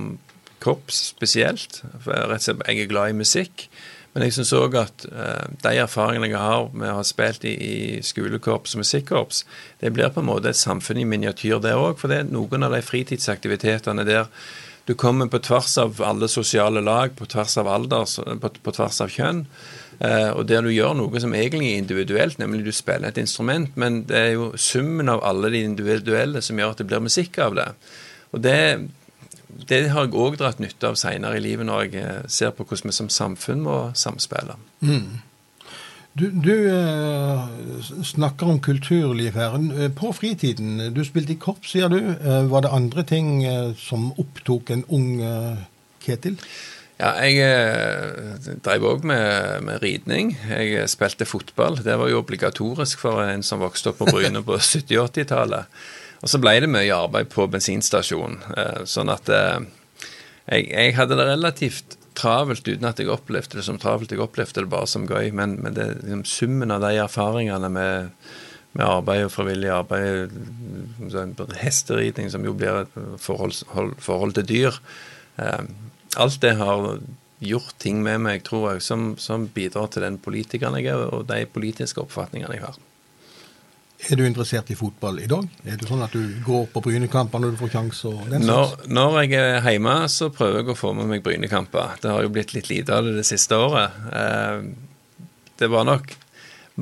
korps 0.63 1.11
spesielt. 1.13 1.83
for 2.01 2.17
jeg, 2.17 2.57
er 2.65 2.89
glad 2.89 3.13
i 3.13 3.19
musikk. 3.21 3.67
Men 4.13 4.27
jeg 4.27 4.37
syns 4.37 4.53
òg 4.57 4.77
at 4.81 5.07
uh, 5.09 5.45
de 5.65 5.77
erfaringene 5.81 6.33
jeg 6.33 6.41
har 6.41 6.73
med 6.73 6.91
å 6.93 6.99
ha 6.99 7.05
spilt 7.05 7.45
i, 7.49 7.53
i 7.53 7.77
skolekorps 8.05 8.77
og 8.77 8.83
musikkorps, 8.85 9.45
det 9.81 9.93
blir 9.93 10.13
på 10.13 10.21
en 10.21 10.29
måte 10.29 10.53
et 10.53 10.61
samfunn 10.61 11.01
i 11.01 11.09
miniatyr, 11.09 11.61
det 11.65 11.73
òg. 11.77 11.97
For 12.01 12.13
det 12.13 12.21
er 12.21 12.33
noen 12.33 12.65
av 12.65 12.77
de 12.77 12.83
fritidsaktivitetene 12.85 14.05
der 14.09 14.29
du 14.89 14.95
kommer 14.99 15.29
på 15.31 15.39
tvers 15.39 15.77
av 15.79 16.01
alle 16.03 16.29
sosiale 16.29 16.83
lag, 16.83 17.15
på 17.17 17.27
tvers 17.31 17.57
av 17.63 17.69
alder, 17.71 18.07
på, 18.43 18.51
på 18.63 18.75
tvers 18.75 19.01
av 19.05 19.13
kjønn. 19.15 19.45
Uh, 20.03 20.33
og 20.35 20.47
der 20.51 20.65
du 20.67 20.73
gjør 20.73 20.97
noe 20.99 21.21
som 21.23 21.35
egentlig 21.39 21.69
er 21.71 21.83
individuelt, 21.83 22.41
nemlig 22.43 22.65
du 22.67 22.73
spiller 22.75 23.13
et 23.13 23.21
instrument, 23.23 23.77
men 23.79 24.01
det 24.09 24.19
er 24.19 24.33
jo 24.35 24.49
summen 24.59 25.13
av 25.13 25.23
alle 25.29 25.53
de 25.55 25.63
individuelle 25.63 26.43
som 26.43 26.59
gjør 26.59 26.75
at 26.75 26.83
det 26.83 26.89
blir 26.91 27.05
musikk 27.05 27.39
av 27.45 27.55
det. 27.59 27.69
Og 28.35 28.43
det, 28.43 28.59
det 29.71 29.83
har 29.93 30.09
jeg 30.09 30.17
òg 30.19 30.41
dratt 30.41 30.63
nytte 30.63 30.91
av 30.91 30.99
seinere 30.99 31.39
i 31.39 31.45
livet, 31.45 31.69
når 31.69 31.85
jeg 31.85 32.03
eh, 32.03 32.25
ser 32.27 32.55
på 32.57 32.67
hvordan 32.67 32.91
vi 32.91 32.97
som 32.97 33.13
samfunn 33.13 33.63
må 33.63 33.77
samspille. 33.99 34.59
Mm. 34.83 35.21
Du, 36.13 36.27
du 36.29 36.69
eh, 36.69 37.45
snakker 38.05 38.51
om 38.53 38.61
kulturliv 38.61 39.37
her. 39.39 39.57
På 39.97 40.13
fritiden, 40.13 40.91
du 40.93 41.01
spilte 41.09 41.33
i 41.33 41.41
korps, 41.41 41.73
sier 41.73 41.89
du. 41.89 41.99
Eh, 42.13 42.45
var 42.53 42.67
det 42.67 42.75
andre 42.77 43.05
ting 43.09 43.41
eh, 43.49 43.73
som 43.81 44.11
opptok 44.21 44.75
en 44.75 44.85
ung 44.93 45.23
eh, 45.25 45.65
Ketil? 46.05 46.37
Ja, 47.01 47.15
jeg 47.25 47.41
eh, 47.43 48.37
drev 48.63 48.85
òg 48.87 49.07
med, 49.09 49.65
med, 49.67 49.81
ridning. 49.83 50.35
Jeg 50.51 50.85
spilte 50.93 51.27
fotball. 51.27 51.81
Det 51.83 51.97
var 51.99 52.13
jo 52.13 52.21
obligatorisk 52.21 53.01
for 53.03 53.25
en 53.25 53.43
som 53.43 53.65
vokste 53.65 53.91
opp 53.91 54.03
på 54.03 54.11
Bryne 54.13 54.45
på 54.45 54.61
70- 54.61 55.01
80-tallet. 55.09 55.83
Og 56.23 56.31
så 56.31 56.39
ble 56.39 56.59
det 56.63 56.71
mye 56.71 56.95
arbeid 56.95 57.33
på 57.33 57.49
bensinstasjonen. 57.51 58.39
Eh, 58.55 58.85
sånn 58.87 59.11
at 59.11 59.33
eh, 59.33 59.65
jeg, 60.47 60.69
jeg, 60.69 60.95
hadde 61.01 61.19
det 61.19 61.27
relativt 61.33 61.97
travelt 62.19 62.69
uten 62.69 62.89
at 62.89 63.01
jeg 63.01 63.11
opplevde 63.13 63.59
det 63.59 63.67
som 63.67 63.81
travelt. 63.81 64.13
Jeg 64.13 64.23
opplevde 64.23 64.65
det 64.65 64.73
bare 64.73 64.89
som 64.91 65.07
gøy. 65.09 65.31
Men, 65.37 65.59
men 65.65 65.77
det, 65.77 65.89
liksom, 66.03 66.25
summen 66.29 66.75
av 66.75 66.85
de 66.85 66.97
erfaringene 67.03 67.71
med, 67.73 68.13
med 68.73 68.87
arbeid 68.87 69.27
og 69.27 69.35
frivillig 69.35 69.73
arbeid, 69.73 70.37
hesteridning, 71.61 72.31
som 72.33 72.45
jo 72.47 72.55
blir 72.57 72.85
et 72.85 73.01
forhold, 73.21 73.65
forhold 74.03 74.39
til 74.39 74.49
dyr 74.49 74.83
alt 76.17 76.41
det 76.41 76.55
har 76.59 77.01
gjort 77.43 77.75
ting 77.83 78.03
med 78.03 78.23
meg, 78.23 78.45
tror 78.47 78.73
jeg, 78.73 78.85
som, 78.87 79.13
som 79.19 79.49
bidrar 79.51 79.91
til 79.91 80.05
den 80.05 80.19
politikeren 80.23 80.79
jeg 80.79 80.93
er, 80.93 81.09
og 81.11 81.27
de 81.31 81.43
politiske 81.51 82.03
oppfatningene 82.03 82.59
jeg 82.59 82.67
har. 82.67 82.79
Er 84.11 84.19
du 84.19 84.25
interessert 84.27 84.71
i 84.73 84.77
fotball 84.79 85.21
i 85.23 85.29
dag? 85.31 85.45
Er 85.63 85.77
det 85.79 85.87
sånn 85.87 86.03
at 86.03 86.15
du 86.17 86.23
går 86.43 86.65
på 86.73 86.83
Brynekamper 86.83 87.43
når 87.43 87.55
du 87.55 87.61
får 87.61 87.71
sjanse? 87.77 88.11
Når, 88.33 88.73
når, 88.91 89.19
jeg 89.23 89.37
er 89.39 89.69
hjemme, 89.77 89.95
så 90.11 90.33
prøver 90.35 90.63
jeg 90.63 90.73
å 90.73 90.79
få 90.79 90.91
med 90.99 91.11
meg 91.13 91.23
Brynekamper. 91.23 92.01
Det 92.03 92.11
har 92.11 92.25
jo 92.25 92.33
blitt 92.35 92.57
litt 92.57 92.71
lite 92.73 92.97
av 92.99 93.07
det 93.07 93.15
det 93.21 93.27
siste 93.29 93.59
året. 93.63 93.95
Eh, 94.11 94.67
det 95.63 95.71
var 95.71 95.87
nok 95.87 96.17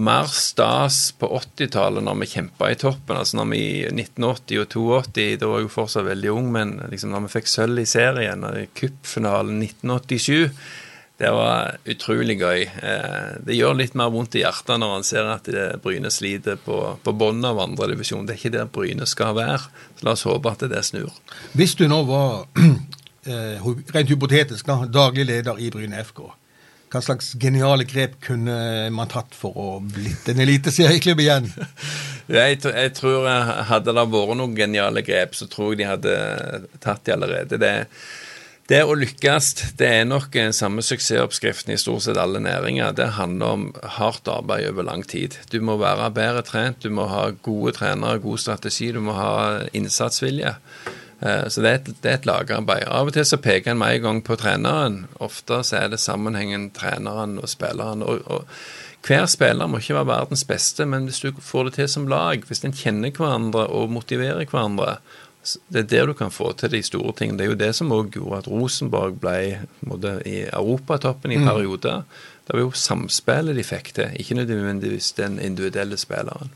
mer 0.00 0.30
stas 0.32 1.10
på 1.18 1.28
80-tallet, 1.36 2.04
når 2.06 2.20
vi 2.22 2.30
kjempa 2.30 2.70
i 2.70 2.78
toppen. 2.78 3.18
altså 3.18 3.40
når 3.40 3.48
vi 3.52 3.62
I 3.82 3.88
1980 3.90 4.62
og 4.62 4.68
82, 5.10 5.36
da 5.40 5.50
var 5.50 5.60
jeg 5.60 5.66
jo 5.66 5.74
fortsatt 5.74 6.06
veldig 6.06 6.30
ung, 6.32 6.52
men 6.54 6.76
liksom 6.92 7.12
når 7.12 7.26
vi 7.26 7.34
fikk 7.34 7.50
sølv 7.50 7.82
i 7.82 7.88
serien, 7.90 8.46
i 8.54 8.68
cupfinalen 8.80 9.60
1987 9.66 10.56
det 11.20 11.30
var 11.36 11.76
utrolig 11.84 12.38
gøy. 12.40 12.62
Eh, 12.64 13.32
det 13.44 13.58
gjør 13.58 13.74
litt 13.76 13.96
mer 13.98 14.08
vondt 14.08 14.38
i 14.38 14.40
hjertet 14.40 14.80
når 14.80 14.92
man 14.94 15.02
ser 15.04 15.26
at 15.28 15.50
Bryne 15.84 16.08
sliter 16.08 16.56
på, 16.64 16.78
på 17.04 17.12
bunnen 17.12 17.44
av 17.44 17.60
andredivisjon. 17.60 18.24
Det 18.24 18.38
er 18.38 18.40
ikke 18.40 18.54
der 18.54 18.70
Bryne 18.72 19.08
skal 19.08 19.34
være. 19.36 19.58
Så 19.98 20.06
la 20.06 20.14
oss 20.14 20.24
håpe 20.24 20.54
at 20.54 20.64
det 20.72 20.80
snur. 20.88 21.12
Hvis 21.52 21.76
du 21.76 21.84
nå 21.92 21.98
var, 22.08 22.46
eh, 23.28 23.68
rent 23.92 24.14
hypotetisk, 24.14 24.64
da, 24.70 24.78
daglig 24.88 25.28
leder 25.28 25.60
i 25.60 25.68
Bryne 25.74 26.00
FK, 26.08 26.22
hva 26.90 27.04
slags 27.04 27.34
geniale 27.38 27.84
grep 27.84 28.16
kunne 28.24 28.56
man 28.96 29.12
tatt 29.12 29.36
for 29.36 29.60
å 29.60 29.68
blitt 29.84 30.24
en 30.32 30.40
eliteserieklubb 30.40 31.20
igjen? 31.20 31.52
jeg, 32.40 32.62
jeg, 32.64 32.94
tror 32.96 33.28
Hadde 33.68 33.92
det 33.92 34.08
vært 34.16 34.40
noen 34.40 34.56
geniale 34.56 35.04
grep, 35.04 35.36
så 35.36 35.52
tror 35.52 35.74
jeg 35.74 35.82
de 35.84 35.92
hadde 35.92 36.16
tatt 36.80 37.04
de 37.04 37.18
allerede. 37.18 37.60
Det, 37.60 37.76
det 38.70 38.84
å 38.86 38.94
lykkes 38.94 39.50
det 39.80 39.88
er 40.00 40.06
nok 40.06 40.36
samme 40.54 40.82
suksessoppskriften 40.86 41.74
i 41.74 41.78
stort 41.80 42.04
sett 42.06 42.20
alle 42.20 42.38
næringer. 42.42 42.94
Det 42.94 43.08
handler 43.16 43.56
om 43.56 43.64
hardt 43.98 44.30
arbeid 44.30 44.68
over 44.70 44.86
lang 44.86 45.02
tid. 45.02 45.34
Du 45.50 45.58
må 45.64 45.74
være 45.80 46.10
bedre 46.14 46.44
trent, 46.46 46.78
du 46.84 46.94
må 46.94 47.08
ha 47.10 47.30
gode 47.42 47.74
trenere, 47.80 48.22
god 48.22 48.38
strategi, 48.38 48.92
du 48.94 49.00
må 49.02 49.16
ha 49.18 49.32
innsatsvilje. 49.74 50.54
Eh, 51.20 51.48
så 51.48 51.64
det 51.64 51.70
er, 51.70 51.80
et, 51.80 51.90
det 52.02 52.12
er 52.12 52.20
et 52.20 52.28
lagarbeid. 52.28 52.86
Av 52.88 53.10
og 53.10 53.16
til 53.16 53.26
så 53.28 53.40
peker 53.42 53.74
en 53.74 53.80
meg 53.80 53.98
en 53.98 54.06
gang 54.06 54.20
på 54.24 54.38
treneren. 54.40 55.02
Ofte 55.20 55.60
så 55.66 55.82
er 55.82 55.90
det 55.92 56.00
sammenhengen 56.00 56.70
treneren 56.76 57.40
og 57.42 57.50
spilleren. 57.50 58.04
Og, 58.06 58.22
og, 58.30 58.46
hver 59.06 59.24
spiller 59.32 59.68
må 59.68 59.80
ikke 59.80 59.96
være 59.96 60.10
verdens 60.12 60.44
beste, 60.44 60.84
men 60.86 61.08
hvis 61.08 61.22
du 61.24 61.32
får 61.40 61.68
det 61.68 61.74
til 61.78 61.88
som 61.88 62.08
lag, 62.08 62.44
hvis 62.46 62.62
en 62.68 62.76
kjenner 62.76 63.12
hverandre 63.16 63.66
og 63.72 63.92
motiverer 63.92 64.44
hverandre, 64.44 64.98
det 65.72 65.84
er 65.84 65.88
der 65.88 66.10
du 66.10 66.12
kan 66.12 66.32
få 66.32 66.52
til 66.52 66.72
de 66.74 66.82
store 66.84 67.14
tingene. 67.16 67.38
Det 67.38 67.46
er 67.46 67.52
jo 67.54 67.60
det 67.62 67.70
som 67.76 67.92
òg 67.96 68.12
gjorde 68.12 68.42
at 68.42 68.48
Rosenborg 68.50 69.16
ble 69.22 69.62
måtte, 69.88 70.18
i 70.28 70.42
europatoppen 70.44 71.32
i 71.32 71.40
mm. 71.40 71.46
perioder. 71.48 72.02
Det 72.46 72.56
var 72.56 72.66
jo 72.66 72.72
samspillet 72.76 73.56
de 73.56 73.64
fikk 73.64 73.92
til, 73.96 74.16
ikke 74.20 74.36
nødvendigvis 74.36 75.12
den 75.16 75.38
individuelle 75.40 75.96
spilleren. 76.00 76.52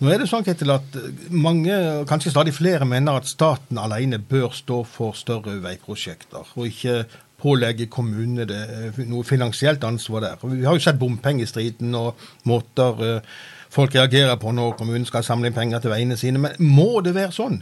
Nå 0.00 0.10
er 0.10 0.18
det 0.18 0.26
sånn 0.26 0.42
Ketil, 0.46 0.72
at 0.74 0.96
mange, 1.30 1.74
kanskje 2.10 2.32
stadig 2.32 2.54
flere, 2.56 2.86
mener 2.88 3.20
at 3.20 3.28
staten 3.30 3.78
alene 3.78 4.18
bør 4.18 4.50
stå 4.56 4.80
for 4.88 5.14
større 5.18 5.54
veiprosjekter, 5.62 6.48
og 6.56 6.66
ikke 6.66 7.04
pålegge 7.44 7.86
kommunene 7.92 8.46
det, 8.48 8.62
noe 9.04 9.26
finansielt 9.26 9.84
ansvar 9.84 10.24
der. 10.24 10.48
Vi 10.48 10.64
har 10.64 10.74
jo 10.74 10.82
sett 10.82 10.98
bompengestriden 10.98 11.94
og 11.98 12.20
måter 12.48 13.04
eh, 13.04 13.36
folk 13.74 13.94
reagerer 13.94 14.38
på 14.40 14.54
når 14.54 14.76
kommunen 14.78 15.06
skal 15.08 15.26
samle 15.26 15.50
inn 15.50 15.56
penger 15.56 15.84
til 15.84 15.92
veiene 15.92 16.18
sine. 16.18 16.40
Men 16.40 16.56
må 16.58 17.02
det 17.04 17.14
være 17.16 17.34
sånn? 17.36 17.60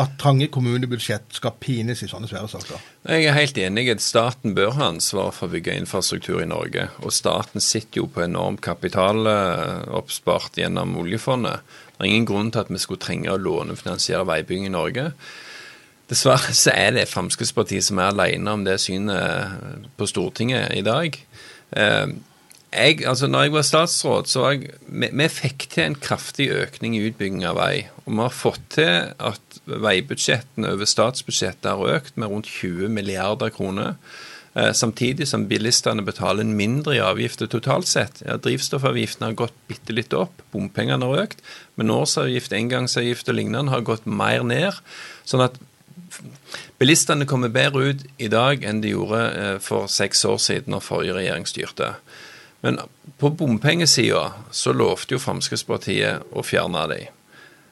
At 0.00 0.16
trange 0.20 0.48
kommunebudsjett 0.52 1.36
skal 1.36 1.56
pines 1.62 2.02
i 2.04 2.08
sånne 2.10 2.28
svære 2.30 2.50
saker? 2.52 2.86
Jeg 3.10 3.26
er 3.26 3.36
helt 3.36 3.60
enig 3.60 3.86
i 3.86 3.92
at 3.94 4.04
staten 4.04 4.54
bør 4.56 4.74
ha 4.78 4.88
ansvar 4.92 5.32
for 5.36 5.48
å 5.48 5.54
bygge 5.54 5.76
infrastruktur 5.80 6.40
i 6.42 6.48
Norge. 6.48 6.88
Og 7.04 7.14
staten 7.14 7.62
sitter 7.64 8.02
jo 8.02 8.08
på 8.10 8.24
enorm 8.24 8.58
kapital 8.62 9.26
eh, 9.30 9.86
oppspart 10.00 10.58
gjennom 10.60 10.96
oljefondet. 11.00 11.64
Det 11.94 12.06
er 12.06 12.10
ingen 12.10 12.28
grunn 12.28 12.50
til 12.52 12.64
at 12.64 12.72
vi 12.72 12.80
skulle 12.82 13.02
trenge 13.02 13.32
å 13.32 13.40
lånefinansiere 13.40 14.26
veibygging 14.28 14.70
i 14.70 14.74
Norge. 14.74 15.10
Dessverre 16.10 16.54
så 16.56 16.72
er 16.74 16.96
det 16.96 17.10
Fremskrittspartiet 17.10 17.86
som 17.86 18.00
er 18.02 18.10
alene 18.10 18.56
om 18.56 18.64
det 18.66 18.80
synet 18.82 19.92
på 19.98 20.08
Stortinget 20.10 20.74
i 20.74 20.82
dag. 20.86 21.20
Jeg, 22.70 23.00
altså 23.06 23.26
når 23.26 23.42
jeg 23.42 23.52
var 23.52 23.64
statsråd, 23.66 24.28
så 24.30 24.42
jeg, 24.52 24.74
vi, 24.86 25.08
vi, 25.10 25.26
fikk 25.32 25.64
til 25.72 25.88
en 25.88 25.96
kraftig 25.98 26.46
økning 26.54 26.94
i 26.94 27.02
utbygging 27.08 27.42
av 27.48 27.58
vei. 27.58 27.88
Og 28.04 28.12
vi 28.12 28.20
har 28.22 28.34
fått 28.34 28.66
til 28.76 28.92
at 29.18 29.62
veibudsjettene 29.66 30.70
over 30.76 30.86
statsbudsjettet 30.86 31.66
har 31.66 31.96
økt 31.96 32.20
med 32.20 32.30
rundt 32.30 32.50
20 32.60 32.92
milliarder 32.94 33.50
kroner. 33.54 33.98
Eh, 34.54 34.72
samtidig 34.74 35.28
som 35.30 35.48
bilistene 35.50 36.02
betaler 36.02 36.46
mindre 36.46 36.96
i 36.96 37.02
avgifter 37.02 37.50
totalt 37.50 37.90
sett. 37.90 38.22
Ja, 38.26 38.38
Drivstoffavgiftene 38.38 39.30
har 39.30 39.38
gått 39.38 39.58
bitte 39.70 39.94
litt 39.94 40.14
opp, 40.14 40.42
bompengene 40.54 41.06
har 41.06 41.26
økt. 41.26 41.42
Men 41.78 41.90
årsavgift, 41.94 42.54
engangsavgift 42.54 43.30
og 43.30 43.38
lignende 43.38 43.74
har 43.74 43.86
gått 43.86 44.06
mer 44.06 44.46
ned. 44.46 44.78
Sånn 45.26 45.42
at 45.46 45.58
bilistene 46.78 47.28
kommer 47.30 47.52
bedre 47.54 47.92
ut 47.92 48.02
i 48.18 48.30
dag 48.32 48.62
enn 48.66 48.82
de 48.82 48.94
gjorde 48.94 49.22
eh, 49.30 49.54
for 49.62 49.90
seks 49.90 50.22
år 50.26 50.42
siden 50.42 50.74
når 50.74 50.86
forrige 50.86 51.18
regjering 51.20 51.46
styrte. 51.46 51.94
Men 52.60 52.80
på 53.18 53.30
bompengesida 53.30 54.32
så 54.50 54.74
lovte 54.76 55.16
jo 55.16 55.22
Fremskrittspartiet 55.22 56.36
å 56.36 56.44
fjerne 56.44 56.84
de. 56.92 57.00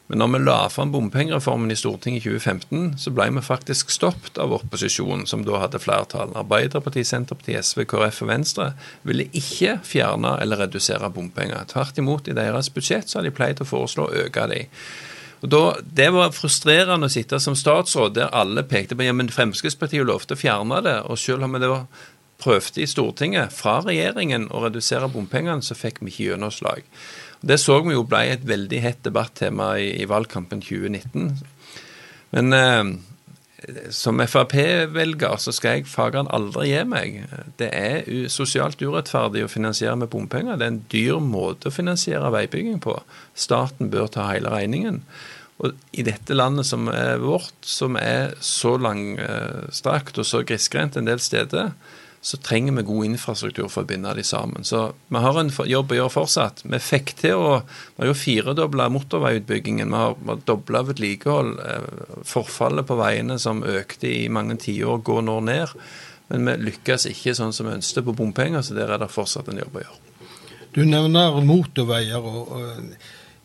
Men 0.09 0.23
når 0.23 0.29
vi 0.33 0.39
la 0.41 0.57
fram 0.73 0.93
bompengereformen 0.93 1.73
i 1.73 1.77
Stortinget 1.77 2.25
i 2.25 2.31
2015, 2.31 2.95
så 2.97 3.11
ble 3.13 3.27
vi 3.37 3.43
faktisk 3.45 3.91
stoppet 3.93 4.39
av 4.41 4.55
opposisjonen, 4.57 5.27
som 5.29 5.43
da 5.45 5.61
hadde 5.61 5.83
flertall. 5.85 6.33
Arbeiderpartiet, 6.41 7.11
Senterpartiet, 7.11 7.67
SV, 7.69 7.85
KrF 7.91 8.23
og 8.25 8.31
Venstre 8.31 8.71
ville 9.05 9.29
ikke 9.37 9.77
fjerne 9.85 10.39
eller 10.41 10.65
redusere 10.65 11.13
bompenger. 11.13 11.69
Tvert 11.69 12.01
imot, 12.01 12.33
i 12.33 12.37
deres 12.39 12.73
budsjett 12.73 13.13
så 13.13 13.21
har 13.21 13.29
de 13.29 13.35
pleid 13.37 13.61
å 13.61 13.69
foreslå 13.69 14.09
å 14.09 14.25
øke 14.25 14.49
de. 14.49 14.65
Og 15.45 15.53
da, 15.53 15.63
Det 15.85 16.09
var 16.17 16.33
frustrerende 16.33 17.07
å 17.07 17.13
sitte 17.13 17.37
som 17.39 17.55
statsråd 17.57 18.17
der 18.17 18.33
alle 18.33 18.65
pekte 18.65 18.97
på 18.97 19.05
ja, 19.05 19.13
men 19.13 19.29
Fremskrittspartiet 19.29 20.09
lovte 20.09 20.35
å 20.35 20.41
fjerne 20.41 20.81
det, 20.89 21.03
og 21.05 21.21
selv 21.21 21.45
om 21.45 21.61
det 21.61 21.69
var 21.69 21.85
prøvde 22.39 22.83
i 22.83 22.87
Stortinget, 22.87 23.53
fra 23.55 23.81
regjeringen, 23.83 24.49
å 24.55 24.63
redusere 24.67 25.11
bompengene, 25.11 25.65
så 25.65 25.77
fikk 25.79 26.03
vi 26.03 26.13
ikke 26.13 26.31
gjennomslag. 26.33 26.87
Det 27.41 27.59
så 27.61 27.81
vi 27.85 27.95
jo 27.95 28.07
ble 28.07 28.25
et 28.33 28.47
veldig 28.47 28.81
hett 28.83 29.05
debattema 29.07 29.73
i, 29.79 29.93
i 30.03 30.09
valgkampen 30.11 30.63
2019. 30.65 31.37
Men 32.35 32.55
eh, 32.55 32.91
som 33.91 34.21
Frp-velger 34.23 35.39
så 35.43 35.53
skal 35.55 35.79
jeg 35.79 35.89
fagene 35.91 36.31
aldri 36.35 36.69
gi 36.71 36.83
meg. 36.87 37.17
Det 37.59 37.71
er 37.75 38.29
sosialt 38.31 38.83
urettferdig 38.83 39.43
å 39.45 39.51
finansiere 39.51 39.97
med 39.99 40.11
bompenger. 40.13 40.59
Det 40.59 40.67
er 40.67 40.75
en 40.75 40.85
dyr 40.93 41.19
måte 41.23 41.71
å 41.71 41.75
finansiere 41.75 42.31
veibygging 42.35 42.79
på. 42.85 42.95
Staten 43.35 43.91
bør 43.91 44.11
ta 44.15 44.29
hele 44.31 44.53
regningen. 44.55 45.03
Og 45.59 45.75
i 45.91 46.05
dette 46.07 46.37
landet 46.39 46.69
som 46.69 46.87
er 46.93 47.19
vårt, 47.19 47.57
som 47.67 47.99
er 47.99 48.37
så 48.45 48.77
langstrakt 48.79 50.21
og 50.23 50.27
så 50.27 50.45
grisgrendt 50.47 50.97
en 50.97 51.09
del 51.09 51.19
steder, 51.23 51.73
så 52.21 52.37
trenger 52.37 52.73
vi 52.73 52.83
god 52.83 53.05
infrastruktur 53.05 53.69
for 53.71 53.85
å 53.85 53.89
binde 53.89 54.11
de 54.19 54.25
sammen. 54.27 54.65
Så 54.67 54.89
vi 55.09 55.21
har 55.23 55.39
en 55.39 55.53
jobb 55.71 55.93
å 55.93 55.99
gjøre 56.01 56.15
fortsatt. 56.15 56.65
Vi 56.65 56.81
fikk 56.83 57.15
til 57.21 57.39
å 57.39 57.53
Vi 57.61 58.03
har 58.03 58.11
jo 58.11 58.19
firedobla 58.19 58.89
motorveiutbyggingen. 58.95 59.91
Vi 59.91 60.01
har, 60.03 60.41
dobla 60.47 60.83
vedlikehold. 60.83 61.61
Eh, 61.61 61.87
forfallet 62.27 62.87
på 62.87 62.99
veiene 62.99 63.39
som 63.39 63.63
økte 63.63 64.11
i 64.11 64.29
mange 64.29 64.57
tiår, 64.57 64.99
går 65.03 65.23
nå 65.23 65.41
ned. 65.47 65.75
Men 66.29 66.47
vi 66.47 66.57
lykkes 66.69 67.07
ikke 67.13 67.35
sånn 67.35 67.53
som 67.53 67.67
vi 67.67 67.77
ønsket 67.79 68.05
på 68.05 68.15
bompenger, 68.15 68.63
så 68.63 68.75
der 68.77 68.91
er 68.93 68.99
det 68.99 69.11
fortsatt 69.11 69.49
en 69.49 69.63
jobb 69.63 69.79
å 69.79 69.85
gjøre. 69.87 70.03
Du 70.75 70.85
nevner 70.85 71.41
motorveier. 71.43 72.19
og, 72.19 72.53
og 72.53 72.99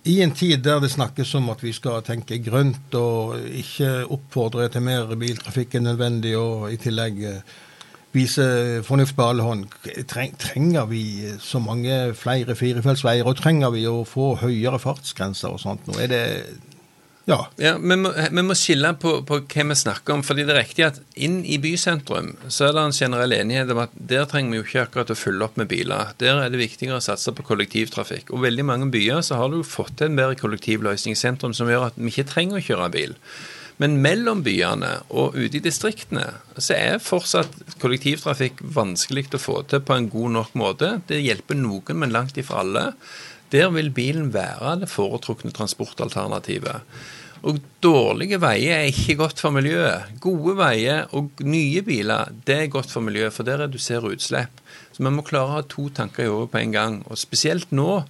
i 0.04 0.18
en 0.22 0.34
tid 0.36 0.60
der 0.66 0.82
det 0.84 0.90
snakkes 0.92 1.30
om 1.40 1.46
at 1.54 1.62
vi 1.64 1.72
skal 1.72 2.02
tenke 2.04 2.42
grønt 2.44 2.92
og 3.00 3.38
ikke 3.40 4.04
oppfordre 4.12 4.66
til 4.72 4.84
mer 4.84 5.14
biltrafikk 5.16 5.78
enn 5.80 5.88
nødvendig, 5.88 6.34
og 6.36 6.74
i 6.74 6.80
tillegg 6.82 7.22
eh, 7.30 7.54
vise 8.14 8.46
hånd. 8.88 9.66
Trenger 10.08 10.86
vi 10.90 11.06
så 11.42 11.62
mange 11.64 12.14
flere 12.18 12.56
firefeltsveier, 12.56 13.26
og 13.26 13.40
trenger 13.40 13.74
vi 13.74 13.88
å 13.90 14.04
få 14.06 14.36
høyere 14.44 14.80
fartsgrenser 14.80 15.56
og 15.56 15.64
sånt? 15.64 15.88
Nå 15.88 15.98
er 16.02 16.12
det 16.12 16.24
ja. 17.26 17.38
ja 17.56 17.78
vi, 17.80 17.96
må, 17.96 18.12
vi 18.12 18.44
må 18.44 18.56
skille 18.58 18.90
på, 19.00 19.14
på, 19.28 19.38
hva 19.48 19.66
vi 19.70 19.78
snakker 19.80 20.18
om. 20.18 20.24
fordi 20.28 20.44
det 20.44 20.54
er 20.54 20.60
riktig 20.60 20.86
at 20.90 21.00
inn 21.16 21.40
i 21.48 21.60
bysentrum 21.62 22.34
så 22.52 22.68
er 22.68 22.76
det 22.76 22.84
en 22.84 22.98
generell 22.98 23.36
enighet 23.38 23.72
om 23.72 23.80
at 23.86 23.96
der 23.96 24.28
trenger 24.30 24.52
vi 24.52 24.60
jo 24.60 24.68
ikke 24.68 24.86
akkurat 24.88 25.14
å 25.14 25.18
fylle 25.18 25.48
opp 25.48 25.56
med 25.60 25.72
biler. 25.72 26.12
Der 26.20 26.44
er 26.44 26.52
det 26.52 26.60
viktigere 26.60 27.00
å 27.00 27.06
satse 27.06 27.32
på 27.36 27.46
kollektivtrafikk. 27.48 28.34
Og 28.36 28.44
veldig 28.44 28.68
mange 28.68 28.92
byer 28.94 29.24
så 29.24 29.40
har 29.40 29.54
du 29.54 29.64
fått 29.64 29.96
til 30.02 30.12
en 30.12 30.20
bedre 30.20 30.40
kollektivløsning 30.40 31.16
i 31.16 31.24
sentrum 31.24 31.56
som 31.56 31.72
gjør 31.72 31.90
at 31.92 32.00
vi 32.00 32.12
ikke 32.12 32.28
trenger 32.34 32.60
å 32.60 32.66
kjøre 32.68 32.92
bil. 32.98 33.16
Men 33.84 33.98
mellom 34.00 34.46
byene 34.46 34.94
og 35.12 35.36
ute 35.36 35.58
i 35.60 35.64
distriktene 35.64 36.30
så 36.56 36.78
er 36.78 37.02
fortsatt 37.04 37.58
kollektivtrafikk 37.82 38.62
vanskelig 38.78 39.26
å 39.36 39.42
få 39.42 39.58
til 39.68 39.82
på 39.84 39.98
en 39.98 40.08
god 40.14 40.36
nok 40.38 40.54
måte. 40.62 40.92
Det 41.10 41.20
hjelper 41.20 41.60
noen, 41.60 41.98
men 42.00 42.14
langt 42.16 42.40
ifra 42.40 42.62
alle. 42.64 42.86
Der 43.52 43.68
vil 43.76 43.92
bilen 43.92 44.32
være 44.32 44.78
det 44.86 44.90
foretrukne 44.94 45.52
transportalternativet. 45.52 46.88
Og 47.44 47.60
dårlige 47.84 48.40
veier 48.40 48.86
er 48.86 48.94
ikke 48.94 49.18
godt 49.20 49.42
for 49.44 49.52
miljøet. 49.52 50.14
Gode 50.24 50.56
veier 50.62 51.10
og 51.12 51.44
nye 51.44 51.84
biler, 51.84 52.32
det 52.48 52.56
er 52.56 52.72
godt 52.72 52.94
for 52.94 53.04
miljøet, 53.04 53.36
for 53.36 53.44
det 53.44 53.58
reduserer 53.60 54.16
utslipp. 54.16 54.64
Så 54.96 55.04
vi 55.04 55.12
må 55.12 55.26
klare 55.28 55.50
å 55.50 55.58
ha 55.58 55.66
to 55.68 55.90
tanker 55.92 56.24
i 56.24 56.32
hodet 56.32 56.54
på 56.54 56.62
en 56.62 56.78
gang. 56.78 57.02
Og 57.12 57.20
spesielt 57.20 57.76
nå 57.76 58.06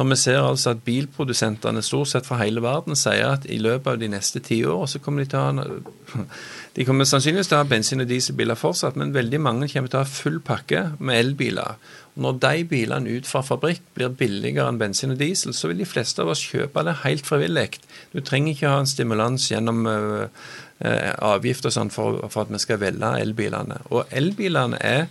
når 0.00 0.14
vi 0.14 0.16
ser 0.16 0.38
altså 0.40 0.72
at 0.72 0.80
bilprodusentene 0.86 1.82
stort 1.84 2.08
sett 2.08 2.24
fra 2.24 2.38
hele 2.40 2.62
verden 2.64 2.96
sier 2.96 3.34
at 3.34 3.44
i 3.52 3.58
løpet 3.60 3.92
av 3.92 3.98
de 4.00 4.08
neste 4.08 4.40
ti 4.40 4.62
år 4.64 4.86
så 4.88 5.00
kommer 5.04 5.26
de 5.26 5.32
til 5.34 5.40
å 5.40 5.44
ha 5.44 6.24
De 6.76 6.84
kommer 6.86 7.04
sannsynligvis 7.04 7.48
til 7.50 7.58
å 7.58 7.64
ha 7.64 7.66
bensin- 7.66 8.00
og 8.00 8.06
dieselbiler 8.08 8.56
fortsatt, 8.56 8.94
men 8.96 9.10
veldig 9.10 9.40
mange 9.42 9.66
kommer 9.72 9.90
til 9.90 9.98
å 9.98 10.04
ha 10.04 10.08
full 10.08 10.38
pakke 10.46 10.84
med 11.02 11.18
elbiler. 11.18 11.74
Og 12.14 12.22
når 12.22 12.38
de 12.44 12.64
bilene 12.70 13.16
ut 13.18 13.26
fra 13.26 13.42
fabrikk 13.42 13.82
blir 13.98 14.14
billigere 14.14 14.68
enn 14.70 14.78
bensin 14.78 15.10
og 15.10 15.18
diesel, 15.18 15.50
så 15.50 15.68
vil 15.68 15.82
de 15.82 15.88
fleste 15.90 16.22
av 16.22 16.30
oss 16.30 16.44
kjøpe 16.46 16.86
det 16.86 17.00
helt 17.02 17.26
frivillig. 17.26 17.80
Du 18.14 18.22
trenger 18.22 18.54
ikke 18.54 18.70
ha 18.70 18.78
en 18.84 18.90
stimulans 18.90 19.50
gjennom 19.50 19.82
uh, 19.90 20.30
uh, 20.30 21.12
avgift 21.34 21.66
og 21.66 21.74
sånn 21.74 21.90
for, 21.90 22.22
for 22.30 22.46
at 22.46 22.54
vi 22.54 22.62
skal 22.62 22.80
velge 22.86 23.12
elbilene. 23.18 23.82
Og 23.90 24.06
elbilene 24.22 24.78
er 24.78 25.08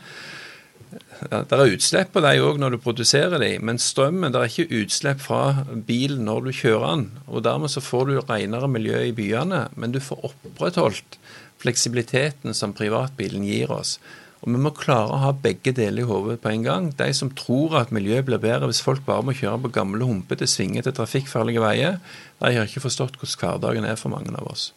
Det 0.89 1.53
er 1.53 1.74
utslipp 1.75 2.13
på 2.15 2.22
dem 2.25 2.46
òg 2.48 2.58
når 2.62 2.74
du 2.74 2.79
produserer 2.81 3.41
dem, 3.41 3.65
men 3.67 3.77
strømmen 3.81 4.34
Det 4.34 4.39
er 4.41 4.50
ikke 4.50 4.79
utslipp 4.84 5.19
fra 5.22 5.65
bilen 5.86 6.24
når 6.25 6.48
du 6.48 6.51
kjører 6.62 6.88
den. 6.96 7.03
og 7.27 7.43
Dermed 7.46 7.69
så 7.69 7.84
får 7.84 8.08
du 8.08 8.15
renere 8.22 8.72
miljø 8.72 9.03
i 9.05 9.13
byene, 9.13 9.67
men 9.75 9.93
du 9.93 10.00
får 10.01 10.31
opprettholdt 10.31 11.19
fleksibiliteten 11.60 12.55
som 12.55 12.74
privatbilen 12.74 13.46
gir 13.46 13.72
oss. 13.75 13.98
Og 14.39 14.53
Vi 14.53 14.62
må 14.63 14.72
klare 14.72 15.12
å 15.12 15.22
ha 15.25 15.31
begge 15.36 15.74
deler 15.75 16.05
i 16.05 16.08
hodet 16.08 16.39
på 16.41 16.50
en 16.53 16.63
gang. 16.63 16.89
De 16.96 17.12
som 17.13 17.29
tror 17.36 17.75
at 17.81 17.91
miljøet 17.91 18.25
blir 18.25 18.39
bedre 18.39 18.72
hvis 18.72 18.81
folk 18.81 19.03
bare 19.05 19.25
må 19.27 19.36
kjøre 19.36 19.65
på 19.65 19.74
gamle, 19.75 20.08
humpete, 20.08 20.48
svingete, 20.48 20.96
trafikkfarlige 20.96 21.63
veier, 21.63 22.00
de 22.39 22.55
har 22.55 22.65
ikke 22.65 22.86
forstått 22.88 23.19
hvordan 23.19 23.41
hverdagen 23.43 23.86
er 23.89 23.99
for 23.99 24.15
mange 24.15 24.32
av 24.32 24.47
oss. 24.47 24.71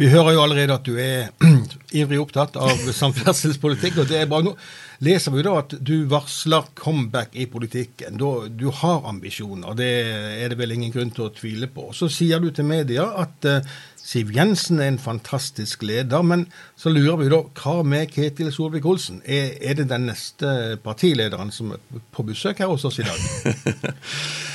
Vi 0.00 0.08
hører 0.08 0.32
jo 0.32 0.42
allerede 0.42 0.72
at 0.72 0.86
du 0.88 0.94
er 0.96 1.28
ivrig 2.00 2.20
opptatt 2.22 2.56
av 2.56 2.80
samferdselspolitikk. 2.96 4.00
og 4.00 4.08
det 4.08 4.22
er 4.22 4.30
bare 4.30 4.46
nå 4.48 4.56
leser 5.02 5.34
vi 5.34 5.42
da 5.44 5.56
at 5.58 5.74
du 5.82 6.04
varsler 6.10 6.68
comeback 6.78 7.34
i 7.36 7.48
politikken. 7.50 8.16
Du 8.16 8.68
har 8.78 9.08
ambisjoner, 9.10 9.74
det 9.76 9.90
er 10.38 10.52
det 10.52 10.58
vel 10.60 10.76
ingen 10.76 10.94
grunn 10.94 11.10
til 11.14 11.26
å 11.26 11.32
tvile 11.34 11.68
på. 11.68 11.90
Så 11.96 12.08
sier 12.12 12.40
du 12.40 12.48
til 12.54 12.68
media 12.68 13.08
at 13.20 13.48
uh, 13.48 13.74
Siv 14.02 14.32
Jensen 14.34 14.80
er 14.80 14.92
en 14.92 15.02
fantastisk 15.02 15.82
leder. 15.86 16.22
Men 16.26 16.46
så 16.78 16.92
lurer 16.94 17.18
vi 17.20 17.28
da, 17.34 17.42
hva 17.60 17.82
med 17.86 18.14
Ketil 18.14 18.52
Solvik-Olsen? 18.54 19.20
Er, 19.26 19.56
er, 19.60 19.76
det 19.78 19.90
den 19.90 20.08
neste 20.10 20.78
partilederen 20.82 21.52
som 21.54 21.74
er 21.76 22.02
på 22.14 22.26
besøk 22.26 22.62
her 22.62 22.72
hos 22.72 22.86
oss 22.88 23.02
i 23.02 23.06
dag? 23.06 23.92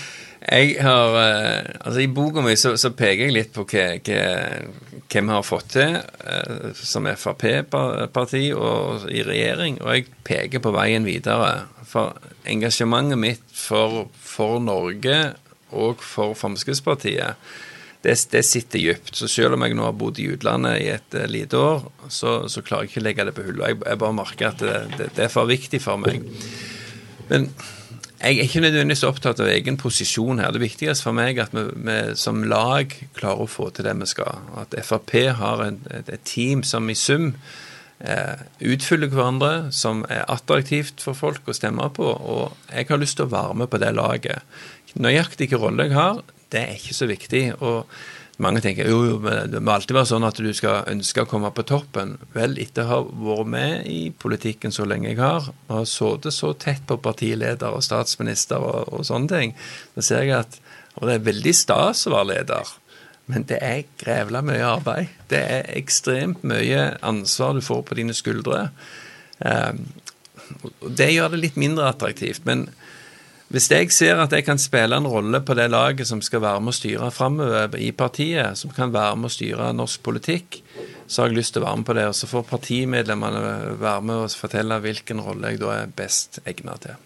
Jeg 0.48 0.78
har, 0.80 1.16
eh, 1.20 1.76
altså 1.82 2.00
I 2.00 2.08
boka 2.08 2.42
mi 2.42 2.54
så, 2.56 2.78
så, 2.80 2.94
peker 2.96 3.26
jeg 3.26 3.36
litt 3.36 3.50
på 3.56 3.66
hva, 3.68 3.88
hva, 4.00 4.22
vi 5.12 5.24
har 5.28 5.44
fått 5.44 5.74
til 5.76 5.98
eh, 5.98 6.70
som 6.80 7.10
Frp-parti 7.12 8.46
og 8.56 9.10
i 9.12 9.26
regjering, 9.28 9.82
og 9.84 9.92
jeg 9.92 10.08
peker 10.28 10.64
på 10.64 10.72
veien 10.72 11.08
videre. 11.08 11.68
For 11.88 12.16
engasjementet 12.48 13.20
mitt 13.20 13.44
for, 13.52 14.06
for 14.24 14.64
Norge 14.64 15.20
og 15.76 16.00
for 16.00 16.32
Fremskrittspartiet, 16.40 17.36
det, 18.06 18.16
det, 18.32 18.44
sitter 18.48 18.80
dypt. 18.80 19.16
Så 19.20 19.28
selv 19.28 19.58
om 19.58 19.66
jeg 19.66 19.76
nå 19.76 19.84
har 19.84 19.96
bodd 20.00 20.22
i 20.24 20.30
utlandet 20.32 20.80
i 20.80 20.92
et 20.94 21.18
uh, 21.18 21.26
lite 21.28 21.60
år, 21.60 21.88
så, 22.08 22.38
så, 22.48 22.64
klarer 22.64 22.86
jeg 22.86 22.94
ikke 22.94 23.02
å 23.02 23.08
legge 23.08 23.26
det 23.28 23.36
på 23.36 23.48
hullet. 23.50 23.74
Jeg, 23.74 23.82
jeg 23.84 24.00
bare 24.04 24.16
merker 24.16 24.52
at 24.54 24.64
det, 24.64 24.78
det, 24.96 25.10
det 25.18 25.26
er 25.26 25.34
for 25.34 25.50
viktig 25.50 25.82
for 25.84 26.00
meg. 26.00 26.24
Men 27.28 27.50
jeg 28.18 28.34
er 28.40 28.48
ikke 28.48 28.64
nødvendigvis 28.64 29.06
opptatt 29.06 29.40
av 29.44 29.50
egen 29.52 29.78
posisjon 29.78 30.42
her. 30.42 30.54
Det 30.54 30.64
viktigste 30.64 31.06
for 31.06 31.16
meg 31.18 31.38
er 31.38 31.46
at 31.46 31.54
vi, 31.54 31.64
vi, 31.86 31.98
som 32.18 32.42
lag 32.50 32.94
klarer 33.18 33.46
å 33.46 33.50
få 33.52 33.70
til 33.70 33.86
det 33.86 33.94
vi 34.00 34.10
skal. 34.10 34.42
At 34.58 34.74
Frp 34.88 35.14
har 35.38 35.62
et, 35.68 35.90
et, 35.94 36.10
et 36.16 36.24
team 36.26 36.64
som 36.66 36.90
i 36.90 36.98
sum 36.98 37.30
eh, 38.00 38.42
utfyller 38.74 39.12
hverandre, 39.14 39.70
som 39.70 40.02
er 40.10 40.26
attraktivt 40.34 41.04
for 41.06 41.18
folk 41.18 41.46
å 41.46 41.58
stemme 41.58 41.92
på. 41.94 42.10
Og 42.10 42.74
jeg 42.74 42.90
har 42.90 43.02
lyst 43.04 43.22
til 43.22 43.30
å 43.30 43.36
være 43.36 43.62
med 43.62 43.70
på 43.70 43.82
det 43.86 43.94
laget. 43.94 44.58
Nøyaktig 44.98 45.46
hvilken 45.46 45.62
rolle 45.62 45.90
jeg 45.90 46.00
har, 46.00 46.24
det 46.50 46.64
er 46.64 46.80
ikke 46.80 46.98
så 46.98 47.10
viktig. 47.12 47.44
og 47.62 47.86
mange 48.44 48.62
tenker 48.62 48.86
jo, 48.90 49.00
jo, 49.08 49.18
det 49.50 49.60
må 49.66 49.74
alltid 49.74 49.96
være 49.98 50.10
sånn 50.12 50.26
at 50.28 50.38
du 50.38 50.50
skal 50.54 50.86
ønske 50.92 51.24
å 51.24 51.30
komme 51.30 51.50
på 51.56 51.66
toppen. 51.66 52.16
Vel, 52.36 52.58
etter 52.62 52.86
å 52.86 52.92
ha 52.92 53.00
vært 53.32 53.52
med 53.54 53.88
i 53.90 54.12
politikken 54.14 54.74
så 54.74 54.86
lenge 54.86 55.10
jeg 55.10 55.22
har, 55.22 55.50
og 55.68 55.74
har 55.80 55.88
sittet 55.90 56.36
så 56.36 56.52
tett 56.54 56.86
på 56.90 57.00
partileder 57.02 57.74
og 57.74 57.86
statsminister 57.86 58.62
og, 58.62 58.94
og 58.94 59.08
sånne 59.10 59.32
ting, 59.32 59.56
så 59.96 60.06
ser 60.12 60.28
jeg 60.28 60.38
at 60.42 60.60
og 60.98 61.06
det 61.06 61.18
er 61.18 61.26
veldig 61.28 61.54
stas 61.54 62.08
å 62.10 62.14
være 62.16 62.30
leder, 62.32 62.70
men 63.30 63.46
det 63.50 63.60
er 63.62 63.86
grevla 64.02 64.42
mye 64.46 64.66
arbeid. 64.66 65.14
Det 65.30 65.42
er 65.42 65.72
ekstremt 65.78 66.46
mye 66.48 66.88
ansvar 67.06 67.54
du 67.54 67.62
får 67.62 67.84
på 67.86 67.98
dine 68.00 68.16
skuldre. 68.18 68.70
Um, 69.38 69.84
det 70.82 71.12
gjør 71.12 71.36
det 71.36 71.44
litt 71.44 71.60
mindre 71.60 71.90
attraktivt. 71.92 72.46
men 72.46 72.70
hvis 73.48 73.70
jeg 73.72 73.92
ser 73.96 74.20
at 74.20 74.34
jeg 74.36 74.44
kan 74.44 74.60
spille 74.60 74.98
en 74.98 75.08
rolle 75.08 75.40
på 75.40 75.56
det 75.56 75.70
laget 75.72 76.08
som 76.10 76.20
skal 76.22 76.42
være 76.44 76.60
med 76.60 76.74
å 76.74 76.76
styre 76.76 77.12
framover 77.16 77.78
i 77.80 77.94
partiet, 77.96 78.60
som 78.60 78.74
kan 78.76 78.92
være 78.92 79.16
med 79.16 79.30
å 79.30 79.36
styre 79.38 79.70
norsk 79.76 80.04
politikk, 80.04 80.60
så 81.08 81.24
har 81.24 81.32
jeg 81.32 81.40
lyst 81.40 81.56
til 81.56 81.64
å 81.64 81.70
være 81.70 81.80
med 81.80 81.88
på 81.88 81.96
det. 81.96 82.08
Og 82.12 82.18
så 82.20 82.28
får 82.28 82.48
partimedlemmene 82.50 83.44
være 83.80 84.04
med 84.04 84.26
og 84.26 84.36
fortelle 84.36 84.82
hvilken 84.84 85.24
rolle 85.24 85.54
jeg 85.54 85.62
da 85.64 85.78
er 85.78 85.94
best 85.96 86.42
egnet 86.44 86.84
til. 86.84 87.04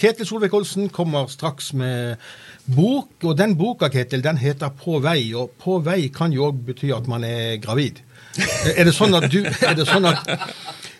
Ketil 0.00 0.28
Solvik-Olsen 0.28 0.88
kommer 0.92 1.28
straks 1.28 1.72
med 1.76 2.20
bok, 2.64 3.16
og 3.24 3.34
den 3.36 3.56
boka 3.56 3.88
Ketil, 3.92 4.22
den 4.24 4.36
heter 4.36 4.68
'På 4.68 5.00
vei'. 5.00 5.34
Og 5.36 5.50
'på 5.58 5.80
vei' 5.84 6.12
kan 6.12 6.32
jo 6.32 6.48
òg 6.48 6.64
bety 6.64 6.92
at 6.96 7.08
man 7.08 7.24
er 7.24 7.56
gravid. 7.56 8.00
Er 8.76 8.84
det 8.84 8.94
sånn 8.94 9.14
at 9.14 9.30
du 9.32 9.44
er 9.44 9.74
det 9.74 9.86
sånn 9.88 10.06
at 10.06 10.18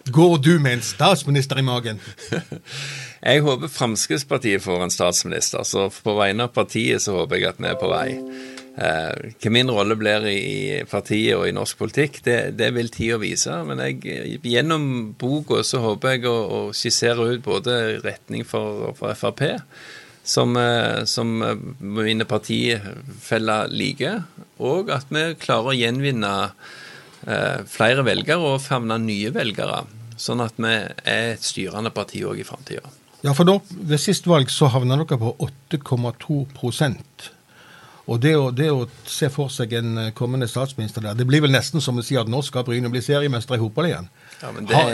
Går 0.04 0.38
du 0.38 0.58
med 0.58 0.78
en 0.78 0.82
statsminister 0.82 1.58
i 1.58 1.62
magen? 1.62 2.00
Jeg 3.20 3.42
håper 3.44 3.68
Fremskrittspartiet 3.68 4.62
får 4.64 4.86
en 4.86 4.92
statsminister, 4.92 5.64
så 5.68 5.90
på 5.92 6.14
vegne 6.16 6.46
av 6.48 6.54
partiet 6.56 7.02
så 7.04 7.18
håper 7.18 7.36
jeg 7.36 7.50
at 7.50 7.60
vi 7.60 7.68
er 7.68 7.76
på 7.76 7.90
vei. 7.90 8.06
Eh, 8.80 9.32
hva 9.42 9.52
min 9.52 9.68
rolle 9.68 9.96
blir 10.00 10.24
i 10.30 10.80
partiet 10.88 11.36
og 11.36 11.44
i 11.44 11.52
norsk 11.52 11.82
politikk, 11.82 12.22
det, 12.24 12.38
det 12.56 12.70
vil 12.72 12.88
tida 12.94 13.18
vise. 13.20 13.58
Men 13.68 13.82
jeg, 13.84 14.40
gjennom 14.40 14.86
boka 15.20 15.60
så 15.68 15.82
håper 15.84 16.16
jeg 16.16 16.30
å, 16.30 16.36
å 16.40 16.60
skissere 16.72 17.34
ut 17.34 17.44
både 17.44 17.76
retning 18.00 18.46
for, 18.48 18.94
for 18.96 19.12
Frp, 19.12 19.44
som, 20.24 20.56
eh, 20.56 21.04
som 21.04 21.36
mine 21.80 22.28
partifeller 22.30 23.68
liker, 23.68 24.22
og 24.64 24.94
at 24.96 25.12
vi 25.12 25.28
klarer 25.44 25.74
å 25.74 25.76
gjenvinne 25.76 26.34
flere 27.70 28.04
velgere 28.06 28.54
og 28.54 28.62
favne 28.64 28.96
nye 29.02 29.32
velgere. 29.34 29.82
Sånn 30.20 30.40
at 30.44 30.56
vi 30.60 30.72
er 30.72 31.34
et 31.34 31.44
styrende 31.44 31.92
parti 31.92 32.22
òg 32.28 32.40
i 32.40 32.46
framtida. 32.46 32.88
Ja, 33.20 33.34
for 33.36 33.44
da, 33.48 33.58
ved 33.68 34.00
sist 34.00 34.28
valg 34.28 34.48
så 34.52 34.70
havna 34.72 34.96
dere 35.00 35.20
på 35.20 35.34
8,2% 35.44 37.30
og 38.10 38.18
det 38.18 38.32
å, 38.34 38.48
det 38.50 38.66
å, 38.74 38.86
se 39.06 39.28
for 39.30 39.52
seg 39.54 39.74
en 39.78 39.98
eh, 40.00 40.12
kommende 40.16 40.48
statsminister 40.50 41.04
der, 41.04 41.14
det 41.18 41.26
blir 41.28 41.44
vel 41.44 41.52
nesten 41.54 41.82
som 41.84 42.00
å 42.00 42.04
si 42.04 42.16
at 42.18 42.30
nå 42.30 42.40
skal 42.42 42.64
Bryne 42.66 42.90
bli 42.90 43.02
seriemester 43.04 43.54
i 43.54 43.62
fotball 43.62 43.86
igjen. 43.90 44.08
Ja, 44.40 44.50
det... 44.56 44.74
ha, 44.74 44.84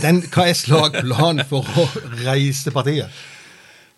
den, 0.00 0.22
hva 0.32 0.46
er 0.48 0.56
slagplanen 0.56 1.44
for 1.50 1.66
å 1.66 1.86
reise 2.22 2.72
partiet? 2.74 3.12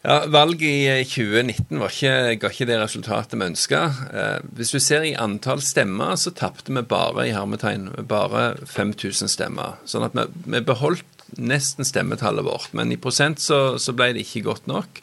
Ja, 0.05 0.21
Valget 0.31 0.63
i 0.63 1.05
2019 1.09 1.81
var 1.81 1.91
ikke, 1.91 2.37
ga 2.39 2.51
ikke 2.53 2.69
det 2.69 2.79
resultatet 2.79 3.39
vi 3.41 3.49
ønska. 3.49 3.81
Eh, 4.13 4.45
hvis 4.59 4.75
du 4.75 4.79
ser 4.83 5.07
i 5.07 5.17
antall 5.19 5.63
stemmer, 5.65 6.15
så 6.21 6.31
tapte 6.37 6.75
vi 6.75 6.83
bare 6.87 7.27
i 7.27 7.35
hermetegn, 7.35 7.89
bare 8.09 8.53
5000 8.71 9.33
stemmer. 9.33 9.81
Sånn 9.89 10.07
at 10.07 10.15
vi, 10.15 10.29
vi 10.53 10.63
beholdt 10.67 11.27
nesten 11.43 11.87
stemmetallet 11.87 12.47
vårt, 12.47 12.71
men 12.77 12.93
i 12.95 13.01
prosent 13.01 13.43
så, 13.43 13.81
så 13.83 13.97
ble 13.97 14.13
det 14.15 14.27
ikke 14.29 14.47
godt 14.47 14.71
nok. 14.71 15.03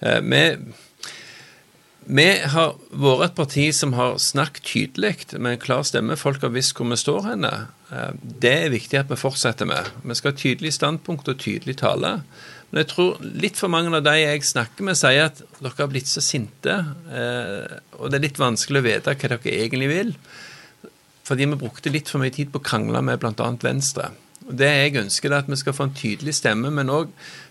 Eh, 0.00 0.22
vi 0.24 0.44
vi 2.10 2.26
har 2.48 2.72
vært 2.90 3.24
et 3.28 3.34
parti 3.36 3.64
som 3.76 3.92
har 3.94 4.16
snakket 4.18 4.64
tydelig 4.66 5.36
med 5.36 5.52
en 5.52 5.60
klar 5.62 5.84
stemme. 5.86 6.16
Folk 6.18 6.42
har 6.42 6.50
visst 6.54 6.74
hvor 6.74 6.88
vi 6.90 6.96
står 6.98 7.26
henne. 7.28 7.50
Eh, 7.92 8.14
det 8.42 8.54
er 8.64 8.72
viktig 8.72 8.98
at 8.98 9.12
vi 9.12 9.20
fortsetter 9.20 9.68
med. 9.68 9.92
Vi 10.02 10.16
skal 10.18 10.32
ha 10.32 10.40
tydelig 10.40 10.72
standpunkt 10.74 11.28
og 11.30 11.38
tydelig 11.38 11.76
tale. 11.84 12.22
Men 12.70 12.84
jeg 12.84 12.90
tror 12.92 13.18
litt 13.42 13.58
for 13.58 13.72
mange 13.72 13.90
av 13.96 14.04
de 14.06 14.14
jeg 14.20 14.46
snakker 14.46 14.86
med, 14.86 14.98
sier 14.98 15.26
at 15.26 15.42
dere 15.58 15.74
har 15.74 15.90
blitt 15.90 16.10
så 16.10 16.22
sinte, 16.22 16.76
eh, 17.10 17.78
og 17.98 18.10
det 18.10 18.20
er 18.20 18.26
litt 18.28 18.40
vanskelig 18.40 18.82
å 18.82 18.86
vite 18.86 19.14
hva 19.16 19.30
dere 19.34 19.54
egentlig 19.56 19.90
vil. 19.90 20.12
Fordi 21.26 21.46
vi 21.50 21.58
brukte 21.58 21.90
litt 21.90 22.10
for 22.10 22.22
mye 22.22 22.34
tid 22.34 22.52
på 22.52 22.62
å 22.62 22.66
krangle 22.66 23.02
med 23.06 23.18
bl.a. 23.22 23.50
Venstre. 23.62 24.12
Og 24.46 24.54
Det 24.58 24.70
jeg 24.70 24.96
ønsker, 25.02 25.30
er 25.30 25.42
at 25.42 25.50
vi 25.50 25.58
skal 25.58 25.76
få 25.76 25.88
en 25.88 25.96
tydelig 25.98 26.36
stemme, 26.38 26.70
men 26.74 26.90
òg 26.94 27.10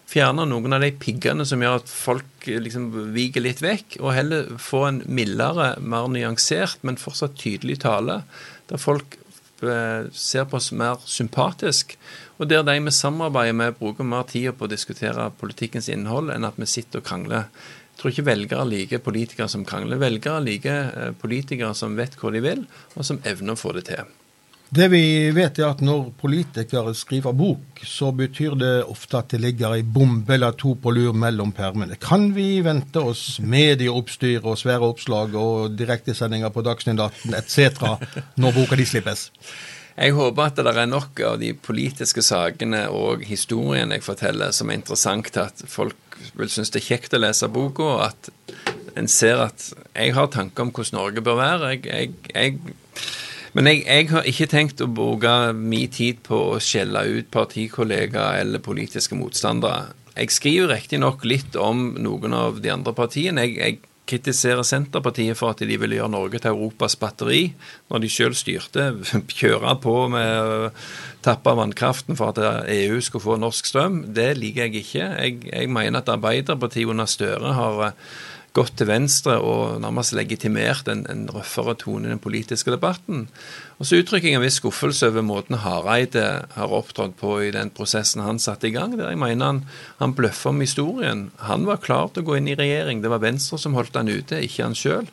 fjerne 0.09 0.47
noen 0.49 0.73
av 0.75 0.83
de 0.83 0.89
piggene 0.99 1.45
som 1.45 1.61
gjør 1.61 1.81
at 1.81 1.91
folk 1.91 2.47
liksom 2.49 2.89
viker 3.13 3.45
litt 3.45 3.61
vekk, 3.63 3.99
og 4.01 4.15
heller 4.15 4.49
få 4.59 4.85
en 4.87 5.03
mildere, 5.05 5.73
mer 5.79 6.09
nyansert, 6.11 6.79
men 6.87 6.99
fortsatt 6.99 7.37
tydelig 7.39 7.81
tale, 7.83 8.21
der 8.71 8.81
folk 8.81 9.19
eh, 9.61 10.09
ser 10.15 10.49
på 10.49 10.57
oss 10.59 10.71
mer 10.75 11.03
sympatisk, 11.05 11.95
og 12.39 12.47
der 12.47 12.63
de 12.63 12.77
vi 12.85 12.91
samarbeider 12.95 13.57
med, 13.59 13.75
bruker 13.79 14.07
mer 14.07 14.23
tid 14.29 14.53
på 14.55 14.67
å 14.67 14.71
diskutere 14.71 15.27
politikkens 15.41 15.89
innhold 15.91 16.31
enn 16.31 16.47
at 16.47 16.59
vi 16.59 16.67
sitter 16.69 17.01
og 17.01 17.07
krangler. 17.09 17.49
Jeg 17.91 17.99
tror 17.99 18.13
ikke 18.13 18.29
velgere 18.29 18.67
liker 18.69 19.01
politikere 19.03 19.49
som 19.51 19.65
krangler. 19.67 19.99
Velgere 19.99 20.39
liker 20.45 20.77
eh, 20.87 21.11
politikere 21.19 21.73
som 21.75 21.99
vet 21.99 22.15
hva 22.15 22.31
de 22.31 22.41
vil, 22.45 22.63
og 22.95 23.03
som 23.03 23.19
evner 23.27 23.57
å 23.57 23.59
få 23.59 23.75
det 23.75 23.89
til. 23.91 24.07
Det 24.69 24.85
vi 24.93 25.01
vet 25.33 25.57
er 25.57 25.71
at 25.71 25.79
når 25.81 26.11
politikere 26.21 26.93
skriver 26.93 27.33
bok, 27.33 27.81
så 27.81 28.11
betyr 28.13 28.53
det 28.61 28.71
ofte 28.85 29.17
at 29.17 29.33
det 29.33 29.39
ligger 29.41 29.73
ei 29.73 29.81
bombe 29.81 30.35
eller 30.35 30.53
to 30.53 30.75
på 30.77 30.93
lur 30.93 31.17
mellom 31.17 31.49
permene. 31.57 31.97
Kan 31.97 32.29
vi 32.35 32.61
vente 32.61 33.01
oss 33.01 33.39
medieoppstyr 33.41 34.45
og 34.45 34.59
svære 34.61 34.91
oppslag 34.93 35.33
og 35.41 35.73
direktesendinger 35.73 36.53
på 36.53 36.63
Dagsnytt 36.69 37.01
18 37.01 37.35
etc. 37.41 37.83
når 38.37 38.55
boka 38.61 38.77
de 38.77 38.87
slippes? 38.87 39.25
Jeg 39.95 40.15
håper 40.15 40.45
at 40.45 40.59
det 40.59 40.73
er 40.73 40.89
nok 40.89 41.19
av 41.27 41.39
de 41.41 41.53
politiske 41.53 42.23
sakene 42.23 42.85
og 42.93 43.25
historien 43.27 43.91
jeg 43.91 44.05
forteller 44.05 44.53
som 44.55 44.69
er 44.69 44.79
interessant 44.79 45.37
at 45.41 45.63
folk 45.67 46.19
vil 46.37 46.51
synes 46.51 46.71
det 46.71 46.81
er 46.81 46.87
kjekt 46.93 47.15
å 47.15 47.21
lese 47.21 47.49
boka, 47.51 47.83
og 47.83 48.05
at 48.09 48.29
en 48.99 49.07
ser 49.11 49.39
at 49.43 49.69
jeg 49.95 50.13
har 50.15 50.29
tanker 50.33 50.65
om 50.65 50.71
hvordan 50.75 50.97
Norge 50.97 51.23
bør 51.23 51.39
være. 51.39 51.73
Jeg, 51.73 51.85
jeg, 51.87 52.13
jeg 52.35 52.59
men 53.57 53.65
jeg, 53.65 54.09
har 54.11 54.27
ikke 54.29 54.49
tenkt 54.51 54.81
å 54.83 54.89
bruke 54.93 55.51
min 55.57 55.89
tid 55.91 56.19
på 56.25 56.37
å 56.51 56.59
skjelle 56.61 57.01
ut 57.09 57.31
partikollegaer 57.33 58.43
eller 58.43 58.61
politiske 58.61 59.17
motstandere. 59.17 59.95
Jeg 60.13 60.35
skriver 60.35 60.73
riktignok 60.73 61.23
litt 61.25 61.55
om 61.57 61.95
noen 61.97 62.35
av 62.35 62.59
de 62.61 62.71
andre 62.73 62.93
partiene. 62.93 63.47
Jeg, 63.49 63.79
kritiserer 64.09 64.65
Senterpartiet 64.65 65.37
for 65.37 65.53
at 65.53 65.61
de 65.61 65.77
ville 65.79 65.99
gjøre 65.99 66.11
Norge 66.11 66.41
til 66.41 66.53
Europas 66.53 66.97
batteri 66.99 67.43
når 67.91 68.03
de 68.03 68.09
selv 68.11 68.37
styrte. 68.37 68.89
Kjøre 69.39 69.75
på 69.83 69.95
med 70.13 70.71
tappe 71.25 71.53
vannkraften 71.59 72.17
for 72.19 72.33
at 72.33 72.65
EU 72.73 72.99
skulle 73.03 73.25
få 73.25 73.37
norsk 73.41 73.69
strøm. 73.69 74.01
Det 74.15 74.31
liker 74.39 74.67
jeg 74.67 74.83
ikke. 74.83 75.05
Jeg, 75.05 75.37
jeg 75.51 75.69
mener 75.69 76.01
at 76.01 76.11
Arbeiderpartiet 76.11 76.89
under 76.89 77.09
Støre 77.09 77.53
har 77.53 77.95
gått 78.57 78.73
til 78.79 78.89
venstre 78.89 79.35
og 79.45 79.79
nærmest 79.83 80.15
legitimert 80.17 80.89
en, 80.89 81.03
en 81.11 81.27
røffere 81.31 81.75
tone 81.79 82.07
i 82.07 82.13
den 82.13 82.21
politiske 82.21 82.73
debatten. 82.73 83.27
Og 83.77 83.87
så 83.87 83.99
uttrykker 84.01 84.31
jeg 84.31 84.39
en 84.39 84.43
viss 84.43 84.57
skuffelse 84.59 85.11
over 85.11 85.25
måten 85.25 85.59
Hareide 85.63 86.25
har 86.55 86.73
opptrådt 86.75 87.15
på 87.19 87.35
i 87.45 87.53
den 87.55 87.71
prosessen 87.75 88.25
han 88.25 88.41
satte 88.41 88.69
i 88.69 88.73
gang, 88.75 88.97
der 88.97 89.13
jeg 89.13 89.21
mener 89.21 89.53
han, 89.53 89.61
han 90.01 90.15
bløffer 90.17 90.51
om 90.51 90.63
historien. 90.65 91.29
Han 91.45 91.69
var 91.69 91.83
klar 91.85 92.09
til 92.11 92.25
å 92.25 92.31
gå 92.31 92.39
inn 92.39 92.49
i 92.51 92.57
regjering. 92.59 93.03
Det 93.03 93.13
var 93.13 93.23
Venstre 93.23 93.61
som 93.61 93.77
holdt 93.77 93.99
han 93.99 94.11
ute, 94.11 94.41
ikke 94.43 94.65
han 94.65 94.77
sjøl. 94.77 95.07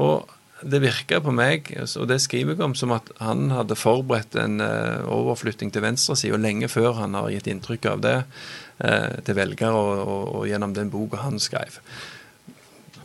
Og 0.00 0.24
det 0.64 0.80
virka 0.80 1.18
på 1.20 1.32
meg, 1.36 1.68
og 1.84 2.06
det 2.08 2.16
skriver 2.24 2.54
jeg 2.54 2.64
om, 2.64 2.74
som 2.78 2.94
at 2.96 3.10
han 3.20 3.50
hadde 3.52 3.76
forberedt 3.76 4.38
en 4.40 4.62
uh, 4.62 5.04
overflytting 5.12 5.72
til 5.72 5.84
venstresida 5.84 6.38
lenge 6.40 6.70
før 6.72 6.96
han 7.02 7.16
har 7.18 7.28
gitt 7.34 7.50
inntrykk 7.52 7.88
av 7.92 8.04
det 8.04 8.16
uh, 8.24 9.16
til 9.26 9.36
velgere 9.36 9.76
og, 9.76 10.00
og, 10.00 10.22
og, 10.30 10.46
gjennom 10.48 10.72
den 10.76 10.92
boka 10.92 11.20
han 11.26 11.36
skrev. 11.42 11.76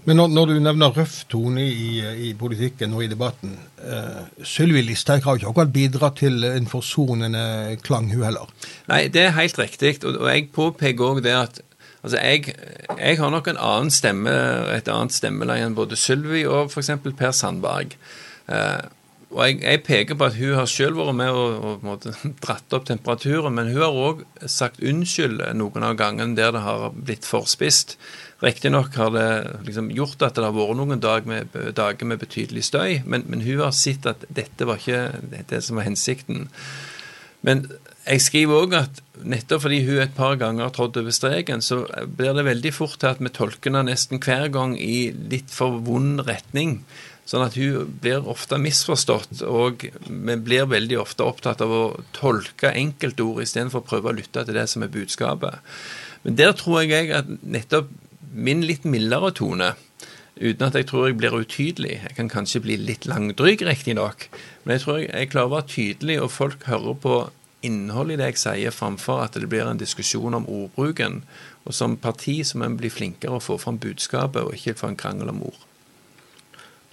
Men 0.08 0.18
når, 0.18 0.32
når, 0.34 0.50
du 0.50 0.60
nevner 0.66 0.94
røff 0.96 1.18
tone 1.30 1.64
i, 1.70 2.00
i, 2.30 2.32
politikken 2.38 2.96
og 2.98 3.04
i 3.06 3.10
debatten 3.12 3.52
eh, 3.86 4.22
Sylvi 4.48 4.82
Listhaug 4.86 5.22
har 5.28 5.38
ikke 5.38 5.52
akkurat 5.52 5.74
bidratt 5.76 6.18
til 6.24 6.46
en 6.48 6.70
forsonende 6.70 7.44
klang, 7.86 8.10
hun 8.14 8.26
heller. 8.26 8.50
Nei, 8.90 9.04
det 9.14 9.28
er 9.28 9.36
helt 9.38 9.60
riktig. 9.62 10.00
Og, 10.02 10.18
og 10.24 10.32
jeg 10.32 10.48
påpeker 10.56 11.06
òg 11.12 11.22
det 11.26 11.36
at 11.38 11.62
altså 12.02 12.18
jeg, 12.18 12.56
jeg, 12.98 13.20
har 13.20 13.30
nok 13.30 13.52
en 13.52 13.62
annen 13.62 13.94
stemme, 13.94 14.34
et 14.74 14.90
annet 14.90 15.14
stemmeleie 15.14 15.68
enn 15.68 15.78
både 15.78 16.00
Sylvi 16.00 16.48
og 16.50 16.74
f.eks. 16.74 16.96
Per 17.06 17.38
Sandberg. 17.38 17.94
Uh, 18.50 18.82
og 19.32 19.42
jeg, 19.46 19.62
jeg, 19.64 19.80
peker 19.88 20.18
på 20.20 20.28
at 20.28 20.36
hun 20.36 20.58
har 20.58 20.68
selv 20.68 21.00
vært 21.00 21.16
med 21.16 21.32
og, 21.32 21.86
og 21.88 22.08
dratt 22.44 22.76
opp 22.76 22.88
temperaturen, 22.90 23.56
men 23.56 23.72
hun 23.72 23.84
har 23.84 24.00
òg 24.06 24.26
sagt 24.52 24.84
unnskyld 24.84 25.44
noen 25.56 25.88
av 25.88 25.96
gangene 26.00 26.36
der 26.36 26.52
det 26.56 26.64
har 26.66 26.90
blitt 26.96 27.28
forspist. 27.28 27.96
Riktignok 28.44 28.96
har 29.00 29.14
det 29.16 29.28
liksom 29.68 29.92
gjort 29.96 30.24
at 30.26 30.36
det 30.36 30.48
har 30.48 30.56
vært 30.56 30.80
noen 30.80 31.04
dager 31.04 31.30
med, 31.30 31.60
dager 31.78 32.10
med 32.10 32.20
betydelig 32.24 32.66
støy, 32.68 33.02
men, 33.06 33.24
men, 33.32 33.46
hun 33.46 33.64
har 33.64 33.76
sett 33.78 34.08
at 34.10 34.26
dette 34.28 34.68
var 34.68 34.82
ikke 34.82 35.44
det 35.52 35.62
som 35.64 35.80
var 35.80 35.88
hensikten. 35.88 36.50
Men 37.46 37.68
jeg 38.02 38.24
skriver 38.26 38.66
òg 38.66 38.76
at 38.80 39.00
nettopp 39.22 39.64
fordi 39.68 39.84
hun 39.86 40.02
et 40.02 40.14
par 40.18 40.36
ganger 40.42 40.66
har 40.66 40.74
trådt 40.74 40.98
over 40.98 41.14
streken, 41.14 41.62
så 41.62 41.84
blir 42.18 42.34
det 42.34 42.48
veldig 42.48 42.74
fort 42.74 42.98
til 43.02 43.14
at 43.14 43.22
vi 43.22 43.32
tolker 43.34 43.70
henne 43.70 43.86
nesten 43.92 44.22
hver 44.22 44.50
gang 44.54 44.74
i 44.82 45.12
litt 45.14 45.54
for 45.54 45.78
vond 45.86 46.24
retning. 46.26 46.82
Sånn 47.30 47.46
at 47.46 47.56
hun 47.56 47.92
blir 48.02 48.26
ofte 48.28 48.58
misforstått, 48.60 49.44
og 49.46 49.86
vi 50.10 50.38
blir 50.42 50.70
veldig 50.70 50.98
ofte 51.00 51.24
opptatt 51.24 51.62
av 51.64 51.72
å 51.72 51.84
tolke 52.18 52.74
enkeltord 52.74 53.44
istedenfor 53.44 53.84
å 53.84 53.88
prøve 53.88 54.12
å 54.12 54.16
lytte 54.18 54.44
til 54.48 54.58
det 54.58 54.66
som 54.72 54.84
er 54.84 54.92
budskapet. 54.92 55.62
Men 56.26 56.40
der 56.40 56.56
tror 56.58 56.82
jeg 56.84 57.14
at 57.16 57.30
nettopp 57.42 57.94
min 58.32 58.66
litt 58.66 58.88
mildere 58.88 59.32
tone, 59.38 59.74
uten 60.42 60.66
at 60.66 60.76
jeg 60.78 60.88
tror 60.90 61.10
jeg 61.10 61.20
blir 61.20 61.36
utydelig. 61.38 62.00
Jeg 62.08 62.18
kan 62.18 62.32
kanskje 62.32 62.64
bli 62.64 62.78
litt 62.80 63.06
langdryg, 63.10 63.62
riktignok, 63.68 64.28
men 64.64 64.78
jeg 64.78 64.86
tror 64.86 65.00
jeg, 65.00 65.12
jeg 65.12 65.32
klarer 65.34 65.52
å 65.52 65.56
være 65.56 65.72
tydelig, 65.76 66.18
og 66.24 66.34
folk 66.34 66.68
hører 66.72 67.00
på 67.06 67.16
innholdet 67.62 68.18
i 68.18 68.22
det 68.22 68.30
jeg 68.32 68.42
sier, 68.42 68.74
framfor 68.74 69.22
at 69.28 69.38
det 69.38 69.50
blir 69.52 69.68
en 69.70 69.80
diskusjon 69.80 70.40
om 70.40 70.48
ordbruken. 70.50 71.22
Og 71.68 71.76
som 71.78 72.00
parti 72.02 72.40
så 72.48 72.58
må 72.58 72.66
en 72.66 72.80
bli 72.80 72.90
flinkere 72.90 73.38
å 73.38 73.44
få 73.44 73.60
fram 73.62 73.78
budskapet, 73.82 74.42
og 74.42 74.58
ikke 74.58 74.80
få 74.80 74.92
en 74.92 74.98
krangel 74.98 75.30
om 75.34 75.44
ord. 75.52 75.68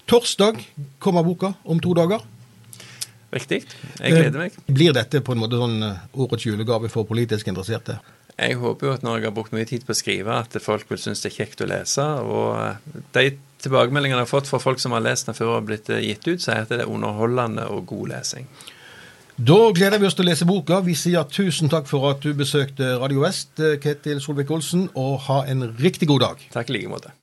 Torsdag 0.08 0.62
kommer 0.98 1.26
boka 1.26 1.52
om 1.68 1.80
to 1.84 1.92
dager. 1.96 2.22
Riktig. 3.30 3.60
Jeg 4.00 4.14
gleder 4.14 4.40
meg. 4.40 4.54
Blir 4.72 4.94
dette 4.96 5.20
på 5.20 5.34
en 5.34 5.42
måte 5.42 5.58
sånn 5.60 5.82
eh, 5.84 6.06
årets 6.16 6.46
julegave 6.48 6.88
for 6.88 7.04
politisk 7.08 7.50
interesserte? 7.52 7.98
Jeg 8.38 8.56
håper 8.60 8.86
jo 8.86 8.94
at 8.94 9.04
når 9.04 9.18
jeg 9.18 9.26
har 9.28 9.34
brukt 9.36 9.52
mye 9.52 9.68
tid 9.68 9.84
på 9.84 9.92
å 9.92 9.98
skrive, 9.98 10.38
at 10.46 10.56
folk 10.64 10.88
vil 10.88 11.00
synes 11.02 11.20
det 11.24 11.32
er 11.32 11.36
kjekt 11.42 11.60
å 11.60 11.68
lese. 11.68 12.06
Og 12.24 12.56
eh, 12.56 13.04
de 13.18 13.26
tilbakemeldingene 13.64 14.22
jeg 14.22 14.28
har 14.28 14.30
fått 14.30 14.48
fra 14.48 14.62
folk 14.62 14.80
som 14.80 14.96
har 14.96 15.04
lest 15.04 15.28
den 15.28 15.36
før 15.36 15.58
og 15.58 15.68
blitt 15.68 15.90
eh, 15.92 16.04
gitt 16.06 16.24
ut, 16.24 16.40
sier 16.40 16.64
at 16.64 16.72
det 16.72 16.84
er 16.84 16.92
underholdende 16.92 17.68
og 17.74 17.84
god 17.90 18.14
lesing. 18.14 18.48
Da 19.38 19.60
gleder 19.74 20.00
vi 20.00 20.08
oss 20.08 20.16
til 20.18 20.24
å 20.24 20.30
lese 20.30 20.48
boka. 20.48 20.80
Vi 20.86 20.96
sier 20.98 21.28
tusen 21.30 21.70
takk 21.70 21.86
for 21.90 22.08
at 22.14 22.24
du 22.24 22.32
besøkte 22.38 22.96
Radio 23.02 23.26
Vest, 23.26 23.52
eh, 23.60 23.76
Ketil 23.82 24.24
Solvik-Olsen, 24.24 24.88
og 24.98 25.18
ha 25.28 25.42
en 25.50 25.68
riktig 25.76 26.08
god 26.10 26.30
dag. 26.30 26.52
Takk 26.54 26.72
i 26.72 26.78
like 26.78 26.96
måte. 26.96 27.17